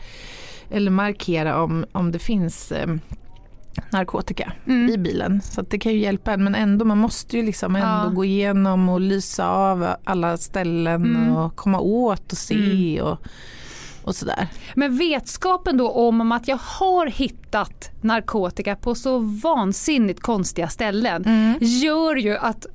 [0.70, 2.95] eller markera om, om det finns eh,
[3.91, 4.89] narkotika Mm.
[4.89, 5.41] i bilen.
[5.41, 8.12] Så det kan ju hjälpa en men ändå man måste ju liksom ändå Ja.
[8.16, 11.36] gå igenom och lysa av alla ställen Mm.
[11.36, 13.18] och komma åt och se och,
[14.04, 14.47] och sådär.
[14.76, 22.16] Men vetskapen då om att jag har hittat narkotika på så vansinnigt konstiga ställen gör
[22.16, 22.66] ju att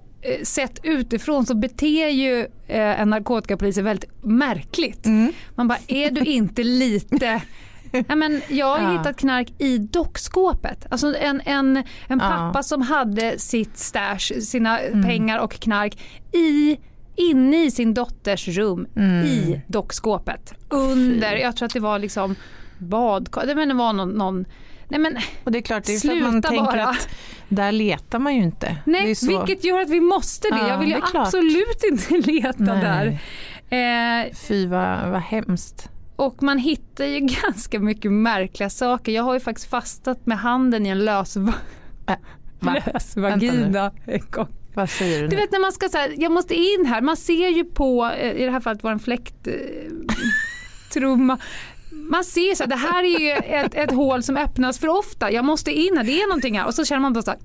[0.42, 5.06] sett utifrån så beter ju eh, en narkotikapolis sig väldigt märkligt.
[5.54, 7.42] Man bara, är du inte lite
[8.08, 8.98] Ja, men jag har Ja.
[8.98, 10.86] hittat knark i dockskåpet.
[10.90, 12.18] Alltså en, en, en Ja.
[12.18, 15.02] pappa som hade sitt stash, sina Mm.
[15.04, 15.98] pengar och knark
[16.32, 16.76] i
[17.16, 19.26] inne i sin dotters rum Mm.
[19.26, 20.54] i dockskåpet.
[20.68, 22.34] Under, jag tror att det var liksom
[22.78, 24.44] badkar, det var någon, någon
[24.89, 26.86] nej men Och det är klart, det är för att man tänker bara.
[26.89, 27.09] att
[27.49, 28.76] där letar man ju inte.
[28.84, 30.59] nej så, vilket gör att vi måste det.
[30.59, 32.82] Ja, jag vill ju absolut inte leta Nej.
[32.82, 33.18] där.
[33.70, 35.89] Eh, Fy vad, vad hemskt.
[36.16, 39.12] och man hittar ju ganska mycket märkliga saker.
[39.12, 42.14] Jag har ju faktiskt fastat med handen i en lös, Äh,
[42.95, 44.49] lös vagina en gång.
[44.74, 47.49] Vad säger du Du vet när man ska säga, jag måste in här, man ser
[47.49, 49.55] ju på, eh, i det här fallet var en fläkt eh,
[50.93, 51.39] trumma.
[52.09, 55.32] Man ser så här, det här är ju ett, ett hål som öppnas för ofta,
[55.32, 57.40] jag måste in här, det är någonting här och så känner man bara så här.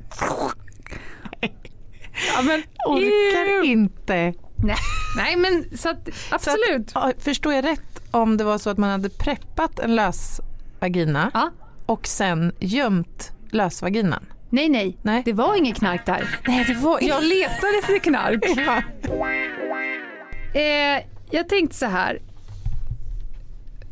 [2.36, 4.34] Ja, men, Orkar inte.
[4.64, 4.76] Nej,
[5.18, 6.90] nej men så att, absolut.
[6.90, 11.32] Så att, förstår jag rätt om det var så att man hade preppat en lösvagina
[11.34, 11.52] Ja.
[11.86, 14.26] och sen gömt lösvaginan?
[14.50, 15.22] Nej, nej, Nej.
[15.26, 16.40] det var inget knark där.
[16.48, 18.44] Nej, det var Jag letade efter knark.
[18.58, 18.82] Ja.
[20.60, 22.20] Eh, jag tänkte så här.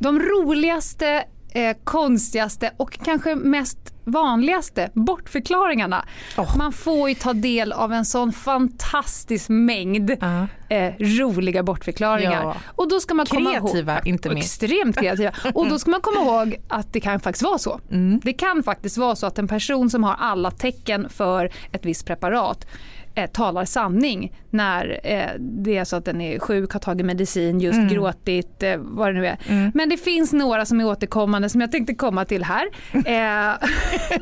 [0.02, 1.24] De roligaste,
[1.54, 6.06] eh, konstigaste och kanske mest vanligaste bortförklaringarna.
[6.38, 6.58] Åh.
[6.58, 10.47] Man får ju ta del av en sån fantastisk mängd Ja.
[10.76, 12.43] eh, roliga bortförklaringar.
[12.43, 12.56] Ja.
[12.76, 14.64] Och då ska man komma ihåg, Kreativa, inte minst.
[14.64, 15.32] Extremt kreativa.
[15.54, 17.80] Och då ska man komma ihåg att det kan faktiskt vara så.
[17.91, 18.20] Mm.
[18.24, 22.06] Det kan faktiskt vara så att en person som har alla tecken för ett visst
[22.06, 22.68] preparat
[23.16, 27.59] eh, talar sanning när eh, det är så att den är sjuk, har tagit medicin,
[27.59, 27.88] just Mm.
[27.88, 29.38] gråtit, eh, vad det nu är.
[29.74, 32.68] Men det finns några som är återkommande som jag tänkte komma till här.
[33.12, 33.53] Eh,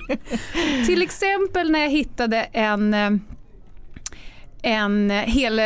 [0.85, 3.11] till exempel när jag hittade en, eh,
[4.61, 5.65] en hel eh,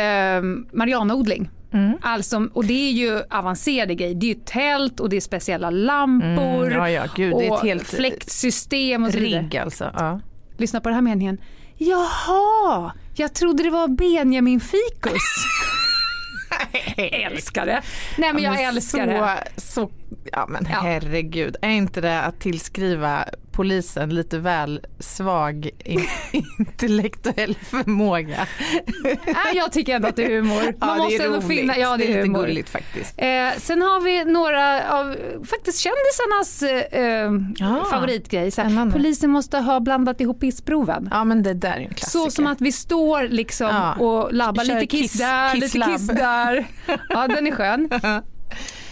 [0.72, 1.50] marijuanaodling.
[1.72, 1.92] Mm.
[2.02, 4.14] Alltså, och det är ju avancerade grejer.
[4.14, 6.66] Det är ju tält och det är speciella lampor.
[6.66, 9.42] Mm, ja, ja, gud, det är ett och helt fläktsystem och så vidare.
[9.42, 9.90] Rigg alltså.
[9.94, 10.20] Ja.
[10.56, 11.38] Lyssna på den här meningen.
[11.76, 15.22] Jaha, jag trodde det var Benjamin Fikus.
[16.96, 17.82] älskar det.
[18.18, 19.44] Nej men jag älskar så, det.
[19.56, 19.90] Så,
[20.32, 20.78] ja men Ja.
[20.82, 26.00] herregud, är inte det att tillskriva polisen lite väl svag in,
[26.58, 28.46] intellektuell förmåga?
[29.26, 30.62] Nej, jag tycker ändå att det är humor.
[30.62, 31.46] Man ja, måste det är roligt.
[31.48, 33.14] finna, ja det är lite gulligt faktiskt.
[33.16, 33.26] Eh,
[33.58, 38.50] sen har vi några av faktiskt kändisarnas eh, Ja, favoritgrej.
[38.50, 38.92] Så här, spännande.
[38.92, 41.08] polisen måste ha blandat ihop pissproven.
[41.12, 42.24] Ja men det där är en klassiker.
[42.24, 43.92] Så som att vi står liksom Ja.
[43.94, 45.90] och labbar Kör lite kiss, kiss- där, lite kisslabb.
[45.92, 46.66] kiss där.
[47.08, 47.88] Ja, den är skön.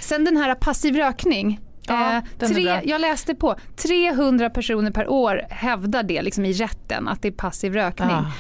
[0.03, 1.61] Sen den här passiv rökning.
[1.86, 7.09] Ja, Eh, tre, jag läste på, 300 personer per år hävdar det liksom i rätten
[7.09, 8.11] att det är passiv rökning.
[8.11, 8.32] Ja.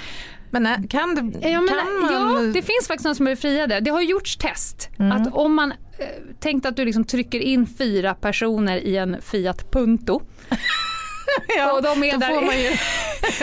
[0.50, 2.46] Men kan det, Ja, men, kan man...
[2.46, 3.80] ja, det finns faktiskt någon som är befriade.
[3.80, 4.90] Det har gjorts test.
[4.98, 5.12] Mm.
[5.12, 6.06] Att om man eh,
[6.40, 10.22] tänkte att du liksom trycker in fyra personer i en Fiat Punto.
[11.58, 12.70] ja, och de är då där får man ju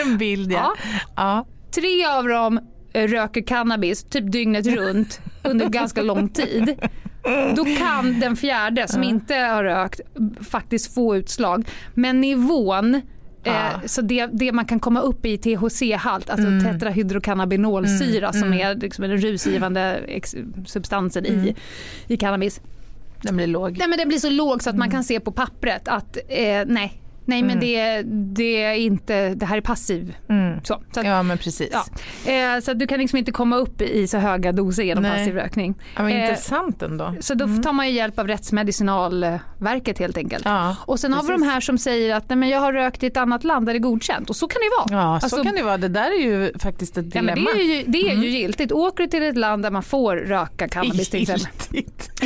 [0.12, 0.74] en bild ja.
[1.16, 1.46] ja.
[1.74, 2.60] Tre av dem
[2.92, 6.76] eh, röker cannabis typ dygnet runt under ganska lång tid.
[7.56, 10.00] Då kan den fjärde som inte har rökt
[10.50, 11.68] faktiskt få utslag.
[11.94, 13.00] Men nivån
[13.44, 13.52] Ja.
[13.52, 16.64] Eh, så det, det man kan komma upp i THC-halt, alltså Mm.
[17.30, 20.00] tetrahydrocannabinolsyra som är liksom den rusgivande
[20.66, 21.54] substansen i,
[22.06, 22.60] i cannabis.
[23.22, 23.78] Den blir låg.
[23.78, 24.78] Nej, men den blir så låg så att Mm.
[24.78, 26.99] man kan se på pappret att eh, nej,
[27.30, 28.02] nej men det,
[28.34, 30.16] det är inte, det här är passiv.
[30.28, 30.58] Mm.
[30.64, 31.70] Så, så att, Ja men precis.
[32.24, 32.32] Ja.
[32.32, 35.12] Eh, så du kan liksom inte komma upp i så höga doser genom Nej.
[35.18, 35.74] passiv rökning.
[35.96, 37.14] Ja, men Eh, intressant ändå.
[37.20, 40.44] Så då tar man ju hjälp av Rättsmedicinalverket helt enkelt.
[40.44, 41.52] Ja, och sen har vi de precis.
[41.52, 43.76] här som säger att nej, men jag har rökt i ett annat land där det
[43.78, 45.02] är godkänt och så kan det ju vara.
[45.02, 45.76] Ja, så Alltså- kan det vara.
[45.78, 47.40] Det där är ju faktiskt ett Ja, dilemma.
[47.50, 48.72] men det är ju, det är ju giltigt.
[48.72, 51.48] Åker du till ett land där man får röka cannabis till exempel.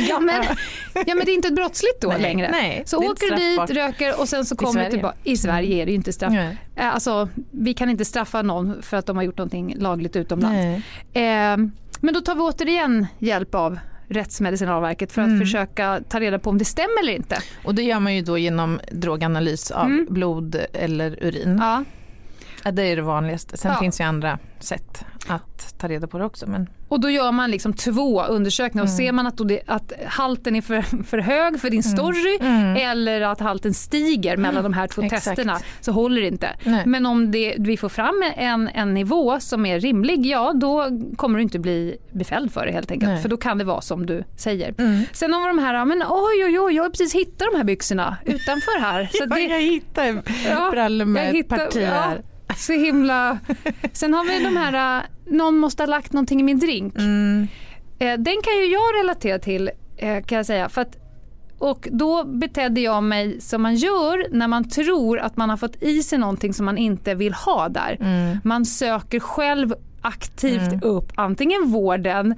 [0.09, 0.43] Ja men,
[1.05, 2.51] ja men det är inte brottsligt då Nej, längre.
[2.51, 4.89] nej, så åker du dit, röker och sen så kommer.
[4.95, 5.17] Tillbaka.
[5.23, 6.33] I Sverige är det inte straff.
[6.33, 6.57] Nej.
[6.75, 10.57] Eh, Alltså, vi kan inte straffa någon för att de har gjort någonting lagligt utomlands.
[11.13, 11.21] Eh,
[12.01, 15.39] men då tar vi återigen hjälp av Rättsmedicinalverket för att Mm.
[15.39, 17.37] försöka ta reda på om det stämmer eller inte.
[17.63, 20.07] Och det gör man ju då genom droganalys av Mm.
[20.09, 21.57] blod eller urin.
[21.61, 21.83] Ja.
[22.65, 23.57] Ja, det är det vanligaste.
[23.57, 23.79] Sen Ja.
[23.79, 26.49] finns ju andra sätt att ta reda på det också.
[26.49, 26.69] Men...
[26.87, 28.97] Och då gör man liksom två undersökningar och Mm.
[28.97, 32.75] ser man att, det, att halten är för, för hög för din story Mm.
[32.75, 35.23] eller att halten stiger mellan de här två Exakt.
[35.25, 36.49] testerna så håller det inte.
[36.63, 36.83] Nej.
[36.85, 41.37] Men om det, vi får fram en, en nivå som är rimlig, ja då kommer
[41.37, 43.11] du inte bli befälld för det helt enkelt.
[43.11, 43.21] Nej.
[43.21, 44.73] För då kan det vara som du säger.
[44.77, 45.03] Mm.
[45.11, 47.63] Sen har vi de här, men oj oj oj, jag har precis hittat de här
[47.63, 49.09] byxorna utanför här.
[49.13, 50.21] Så ja, det, jag hittade
[50.71, 52.13] brallor med jag ett hittar- parti ja.
[52.57, 53.39] Så himla...
[53.93, 56.95] Sen har vi de här, äh, någon måste ha lagt någonting i min drink.
[56.97, 57.47] Mm.
[57.99, 60.69] Eh, Den kan ju jag relatera till eh, kan jag säga.
[60.69, 60.97] För att,
[61.59, 65.83] och då betedde jag mig som man gör när man tror att man har fått
[65.83, 67.97] i sig någonting som man inte vill ha där.
[68.01, 68.37] Mm.
[68.43, 69.73] Man söker själv
[70.05, 72.35] aktivt upp antingen vården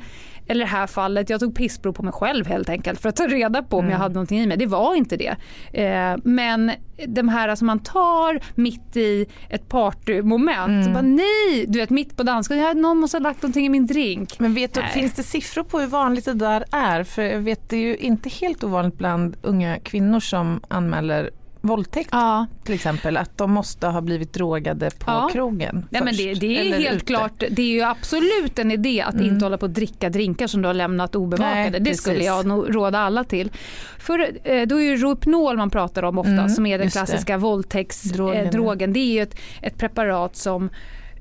[0.50, 3.28] eller det här fallet, jag tog pissprov på mig själv helt enkelt för att ta
[3.28, 3.92] reda på om Mm.
[3.92, 4.58] jag hade någonting i mig.
[4.58, 5.36] Det var inte det.
[5.84, 6.72] Eh, men
[7.08, 10.86] de här som man tar mitt i ett partymoment.
[10.88, 10.94] Mm.
[10.94, 14.40] Bara, nej, du vet mitt på dansgolvet, någon måste ha lagt någonting i min drink.
[14.40, 14.90] Men vet du, Nej.
[14.90, 17.04] finns det siffror på hur vanligt det där är?
[17.04, 21.30] För jag vet det är ju inte helt ovanligt bland unga kvinnor som anmäler
[21.62, 23.18] våldtäkt Ja, till exempel.
[23.18, 25.30] Att de måste ha blivit drogade på Ja.
[25.34, 27.06] krogen Nej, men det, det är helt ute.
[27.06, 29.26] klart, det är ju absolut en idé att Mm.
[29.28, 31.56] inte hålla på att dricka drinkar som du har lämnat obevakade.
[31.56, 32.02] Nej, det precis.
[32.02, 33.52] skulle jag nog råda alla till.
[34.00, 36.92] För eh, då är ju Rohypnol man pratar om ofta Mm, som är den det.
[36.92, 38.36] klassiska våldtäktsdrogen.
[38.36, 38.94] Drogen, Eh, drogen.
[38.94, 40.70] Det är ju ett, ett preparat som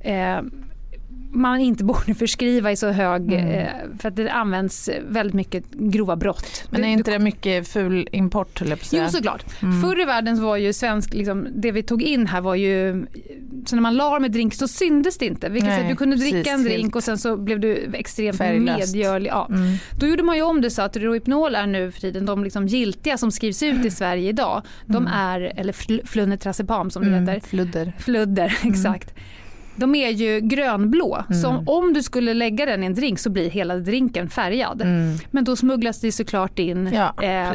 [0.00, 0.38] eh,
[1.32, 3.48] man inte borde förskriva i så hög, Mm.
[3.48, 3.66] eh,
[3.98, 6.64] för att det används väldigt mycket grova brott.
[6.70, 8.62] Men är inte det mycket ful import?
[8.92, 9.44] Jo såklart.
[9.62, 9.82] Mm.
[9.82, 13.06] Förr i världen var ju svensk, liksom, det vi tog in här var ju,
[13.66, 15.48] så när man la med drink så syndes det inte.
[15.48, 18.38] Vilket Nej, du kunde dricka precis, en drink helt och sen så blev du extremt
[18.38, 18.94] färglöst.
[18.94, 19.30] medgörlig.
[19.30, 19.46] Ja.
[19.50, 19.76] Mm.
[19.98, 22.66] Då gjorde man ju om det så att Rohypnol är nu för tiden de liksom
[22.66, 24.62] giltiga som skrivs ut i Sverige idag.
[24.86, 27.28] De är, eller fl- flunitrazepam som det Mm.
[27.28, 27.92] heter, Fludder.
[27.98, 29.14] fludder exakt.
[29.76, 31.68] De är ju grönblå, så Mm.
[31.68, 34.82] om du skulle lägga den i en drink så blir hela drinken färgad.
[34.82, 35.16] Mm.
[35.30, 37.52] Men då smugglas det såklart in Ja, eh,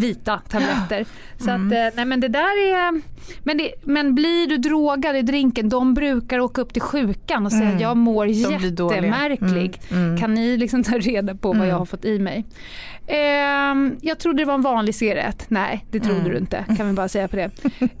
[0.00, 1.04] vita tabletter.
[1.38, 1.66] Så Mm.
[1.66, 3.00] att, eh, nej men det där är...
[3.42, 7.52] Men, det, men blir du drogad i drinken, de brukar åka upp till sjukan och
[7.52, 7.80] säga Mm.
[7.80, 9.80] jag mår jättemärklig.
[9.90, 10.04] Mm.
[10.04, 10.20] Mm.
[10.20, 11.68] Kan ni liksom ta reda på vad Mm.
[11.68, 12.44] jag har fått i mig?
[13.06, 15.44] Ehm, jag trodde det var en vanlig cigarett.
[15.48, 16.32] Nej, det trodde Mm.
[16.32, 16.64] du inte.
[16.76, 17.50] Kan vi bara säga på det.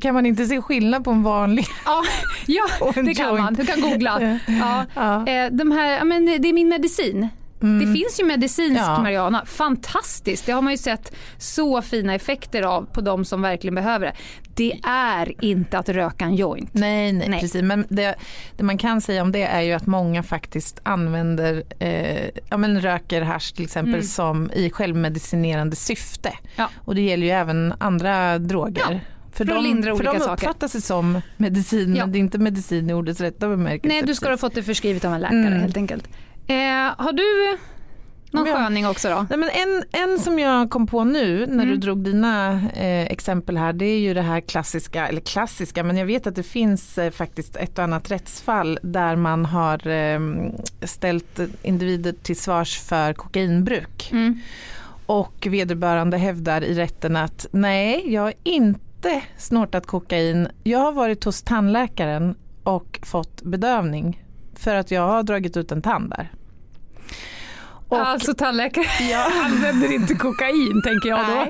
[0.00, 2.02] Kan man inte se skillnad på en vanlig ja,
[2.46, 3.54] ja, det kan man.
[3.54, 4.38] Du kan googla.
[4.46, 4.84] Ja.
[4.94, 5.26] Ja.
[5.26, 7.28] Eh, de här, men det är min medicin.
[7.62, 7.78] Mm.
[7.86, 8.98] Det finns ju medicinsk Ja.
[9.02, 9.44] marijuana.
[9.46, 10.46] Fantastiskt.
[10.46, 14.12] Det har man ju sett så fina effekter av på de som verkligen behöver det.
[14.54, 16.70] Det är inte att röka en joint.
[16.74, 17.40] Nej, nej, Nej.
[17.40, 17.62] precis.
[17.62, 18.14] Men det,
[18.56, 22.80] det man kan säga om det är ju att många faktiskt använder, eh, ja men
[22.80, 24.06] röker hasch till exempel Mm.
[24.06, 26.32] som i självmedicinerande syfte.
[26.56, 26.68] Ja.
[26.84, 28.82] Och det gäller ju även andra droger.
[28.90, 28.98] Ja,
[29.32, 30.32] för, för de, lindra för olika de saker.
[30.46, 32.04] uppfattar sig som medicin Ja.
[32.04, 33.88] men det är inte medicin i ordets rätta bemärkelse.
[33.96, 35.60] Nej, du ska ha fått det förskrivet av en läkare Mm.
[35.60, 36.08] helt enkelt.
[36.46, 36.56] Eh,
[36.98, 37.58] har du
[38.30, 38.56] någon Ja.
[38.56, 39.26] sköning också då?
[39.30, 41.80] Nej, men en, en som jag kom på nu när du Mm.
[41.80, 46.06] drog dina eh, exempel här det är ju det här klassiska, eller klassiska men jag
[46.06, 50.20] vet att det finns eh, faktiskt ett och annat rättsfall där man har eh,
[50.82, 54.40] ställt individer till svars för kokainbruk Mm.
[55.06, 58.80] och vederbörande hävdar i rätten att nej jag har inte
[59.36, 64.22] snortat kokain, jag har varit hos tandläkaren och fått bedövning
[64.54, 66.32] för att jag har dragit ut en tand där.
[67.88, 68.84] Och- Alltså tandläkare
[69.44, 71.46] använder inte kokain tänker jag då.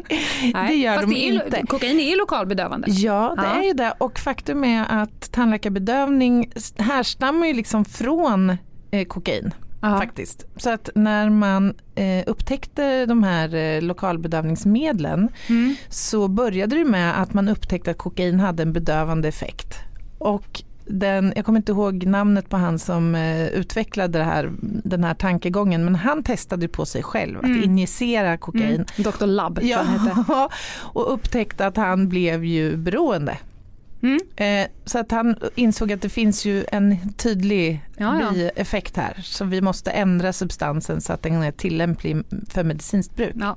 [0.54, 1.66] Nej, det gör Fast de det är, inte.
[1.66, 2.90] Kokain är lokalbedövande.
[2.90, 3.60] Ja, det Ja.
[3.60, 3.94] är ju det.
[3.98, 8.50] Och faktum är att tandläkarbedövning härstammar ju liksom från
[8.90, 9.54] eh, kokain.
[9.82, 9.98] Ja.
[9.98, 10.46] Faktiskt.
[10.56, 15.74] Så att när man eh, upptäckte de här eh, lokalbedövningsmedlen Mm.
[15.88, 19.74] så började det med att man upptäckte att kokain hade en bedövande effekt.
[20.18, 24.50] Och den, jag kommer inte ihåg namnet på han som eh, utvecklade det här,
[24.84, 27.64] den här tankegången men han testade på sig själv att Mm.
[27.64, 28.74] injicera kokain.
[28.74, 28.84] Mm.
[28.96, 29.26] Dr.
[29.26, 29.84] Labb Ja,
[30.74, 33.38] och upptäckte att han blev ju beroende.
[34.02, 34.18] Mm.
[34.36, 38.30] Eh, så att han insåg att det finns ju en tydlig Ja, ja.
[38.32, 39.20] bieffekt här.
[39.22, 42.16] Så vi måste ändra substansen så att den är tillämplig
[42.48, 43.34] för medicinskt bruk.
[43.40, 43.56] Ja.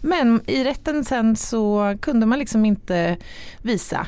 [0.00, 3.16] Men i rätten sen så kunde man liksom inte
[3.62, 4.06] visa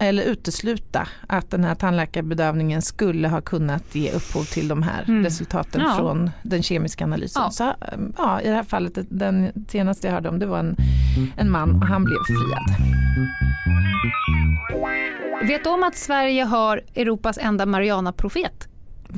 [0.00, 5.24] eller utesluta att den här tandläkarbedövningen skulle ha kunnat ge upphov till de här Mm.
[5.24, 5.94] resultaten Ja.
[5.96, 7.42] från den kemiska analysen.
[7.42, 7.50] Ja.
[7.50, 10.76] Så ähm, ja, i det här fallet, den senaste jag hörde om det var en,
[11.36, 12.76] en man och han blev friad.
[15.42, 18.68] Vet du om att Sverige har Europas enda Mariana-profet?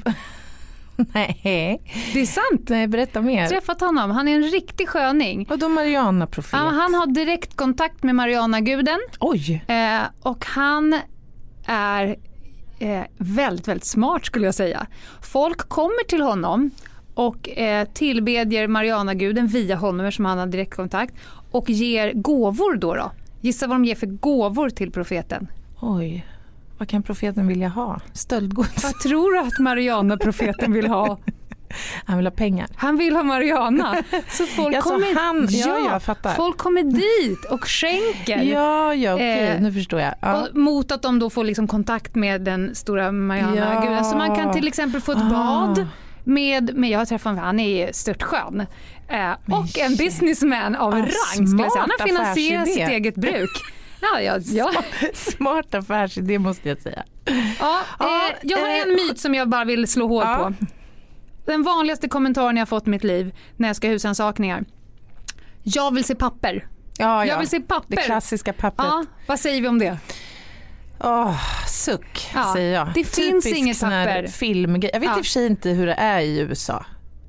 [0.97, 1.81] Nej,
[2.13, 2.69] Det är sant.
[2.69, 3.47] nej berätta mer.
[3.49, 4.11] Träffat honom.
[4.11, 5.47] Han är en riktig sköning.
[5.49, 6.53] Vadå Mariana-profet?
[6.53, 9.65] Ja, han har direkt kontakt med Mariana-guden Oj!
[9.69, 10.99] eh, och han
[11.67, 12.17] är
[12.79, 14.87] eh, väldigt, väldigt smart skulle jag säga.
[15.23, 16.71] Folk kommer till honom
[17.15, 21.15] och eh, tillbedjer Mariana-guden via honom eftersom han har direktkontakt
[21.51, 22.95] och ger gåvor då.
[22.95, 23.13] då.
[23.41, 25.49] Gissa vad de ger för gåvor till profeten.
[25.81, 26.27] Oj.
[26.79, 28.01] Vad kan profeten vilja ha?
[28.13, 28.85] Stöldgods?
[28.85, 31.19] Vad tror du att Mariana-profeten vill ha?
[32.05, 32.67] Han vill ha pengar.
[32.77, 33.97] Han vill ha Mariana.
[34.29, 36.35] Så folk Alltså, kommer, han- ja, jag fattar.
[36.35, 38.43] folk kommer dit och skänker.
[38.43, 40.15] Ja, ja okej, Eh, nu förstår jag.
[40.21, 40.47] Ja.
[40.55, 43.93] Mot att de då får liksom kontakt med den stora Mariana-guden.
[43.97, 44.05] Ja.
[44.05, 45.31] Så man kan till exempel få ett Ah.
[45.31, 45.87] bad
[46.25, 48.61] med, med jag har träffat honom, han är störtskön.
[49.09, 51.59] Eh, och en businessman av Ah, rang.
[51.59, 53.51] Han har finansierat sitt eget bruk.
[54.01, 54.71] Ja, ja, ja.
[55.15, 57.03] Smart affärsidé måste jag säga.
[57.61, 60.37] ja, eh, jag har en eh, myt som jag bara vill slå hål Ja.
[60.59, 60.67] på.
[61.47, 64.65] Den vanligaste kommentaren jag har fått i mitt liv när jag ska ha husansakningar.
[65.63, 66.67] Jag vill se papper.
[66.99, 67.25] Ja, ja.
[67.27, 67.97] Jag vill se papper.
[67.97, 68.89] Det klassiska pappret.
[68.89, 69.99] Ja, vad säger vi om det?
[71.01, 71.37] Åh,
[71.69, 72.89] suck Ja, säger jag.
[72.95, 74.27] det finns inget papper.
[74.27, 74.91] Filmgrej.
[74.93, 75.19] Jag vet Ja.
[75.19, 76.85] i och för sig inte hur det är i USA.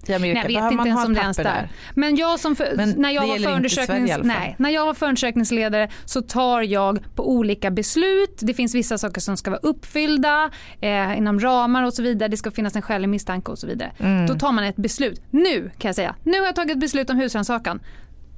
[0.10, 0.44] I Amerika.
[0.44, 1.44] Nej, jag vet inte ens om det ens där.
[1.44, 1.70] där?
[1.96, 5.90] Men jag som för, Men när, jag var Sverige förundersöknings, nej, när jag var förundersökningsledare
[6.06, 8.40] så tar jag på olika beslut.
[8.40, 10.50] Det finns vissa saker som ska vara uppfyllda
[10.82, 12.30] eh, inom ramar och så vidare.
[12.30, 13.92] Det ska finnas en skälig misstanke och så vidare.
[14.00, 14.28] Mm.
[14.28, 15.22] Då tar man ett beslut.
[15.30, 17.80] Nu kan jag säga, nu har jag tagit beslut om husrannsakan.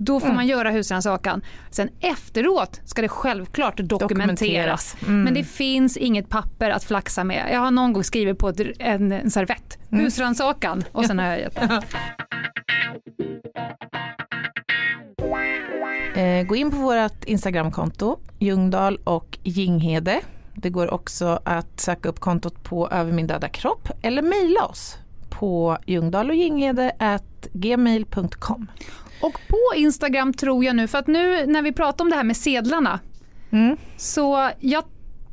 [0.06, 1.42] Då får man göra husrannsakan.
[1.70, 4.96] Sen efteråt ska det självklart dokumenteras.
[5.02, 5.24] Mm.
[5.24, 7.50] Men det finns inget papper att flaxa med.
[7.52, 9.78] Jag har någon gång skrivit på en, en servett.
[9.90, 10.84] Husrannsakan.
[10.92, 11.82] Och sen har jag gett det.
[16.16, 20.22] Eh, gå in på vårt Instagramkonto, Ljungdahl och Ginghede.
[20.54, 24.98] Det går också att söka upp kontot på Över min döda kropp eller mejla oss
[25.30, 28.68] på ljungdahlochginghede.gmail.com.
[28.92, 32.24] Och på Instagram tror jag nu, för att nu när vi pratar om det här
[32.24, 33.00] med sedlarna,
[33.52, 33.78] Mm.
[33.98, 34.84] så jag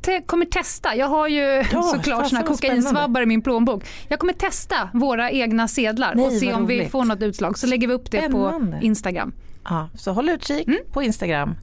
[0.01, 0.95] te- kommer testa.
[0.95, 3.83] Jag har ju såklart fasen såna kokainsvabbar i min plånbok.
[4.07, 7.57] Jag kommer testa våra egna sedlar Nej, och se om vi får något utslag.
[7.57, 8.77] Så lägger vi upp det Spännande.
[8.79, 9.33] på Instagram.
[9.63, 11.55] Ja, så håll utkik på Instagram.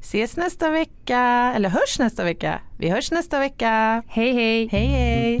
[0.00, 2.60] Ses nästa vecka, eller hörs nästa vecka.
[2.78, 4.02] Vi hörs nästa vecka.
[4.08, 4.68] Hej hej!
[4.72, 5.40] Hej hej!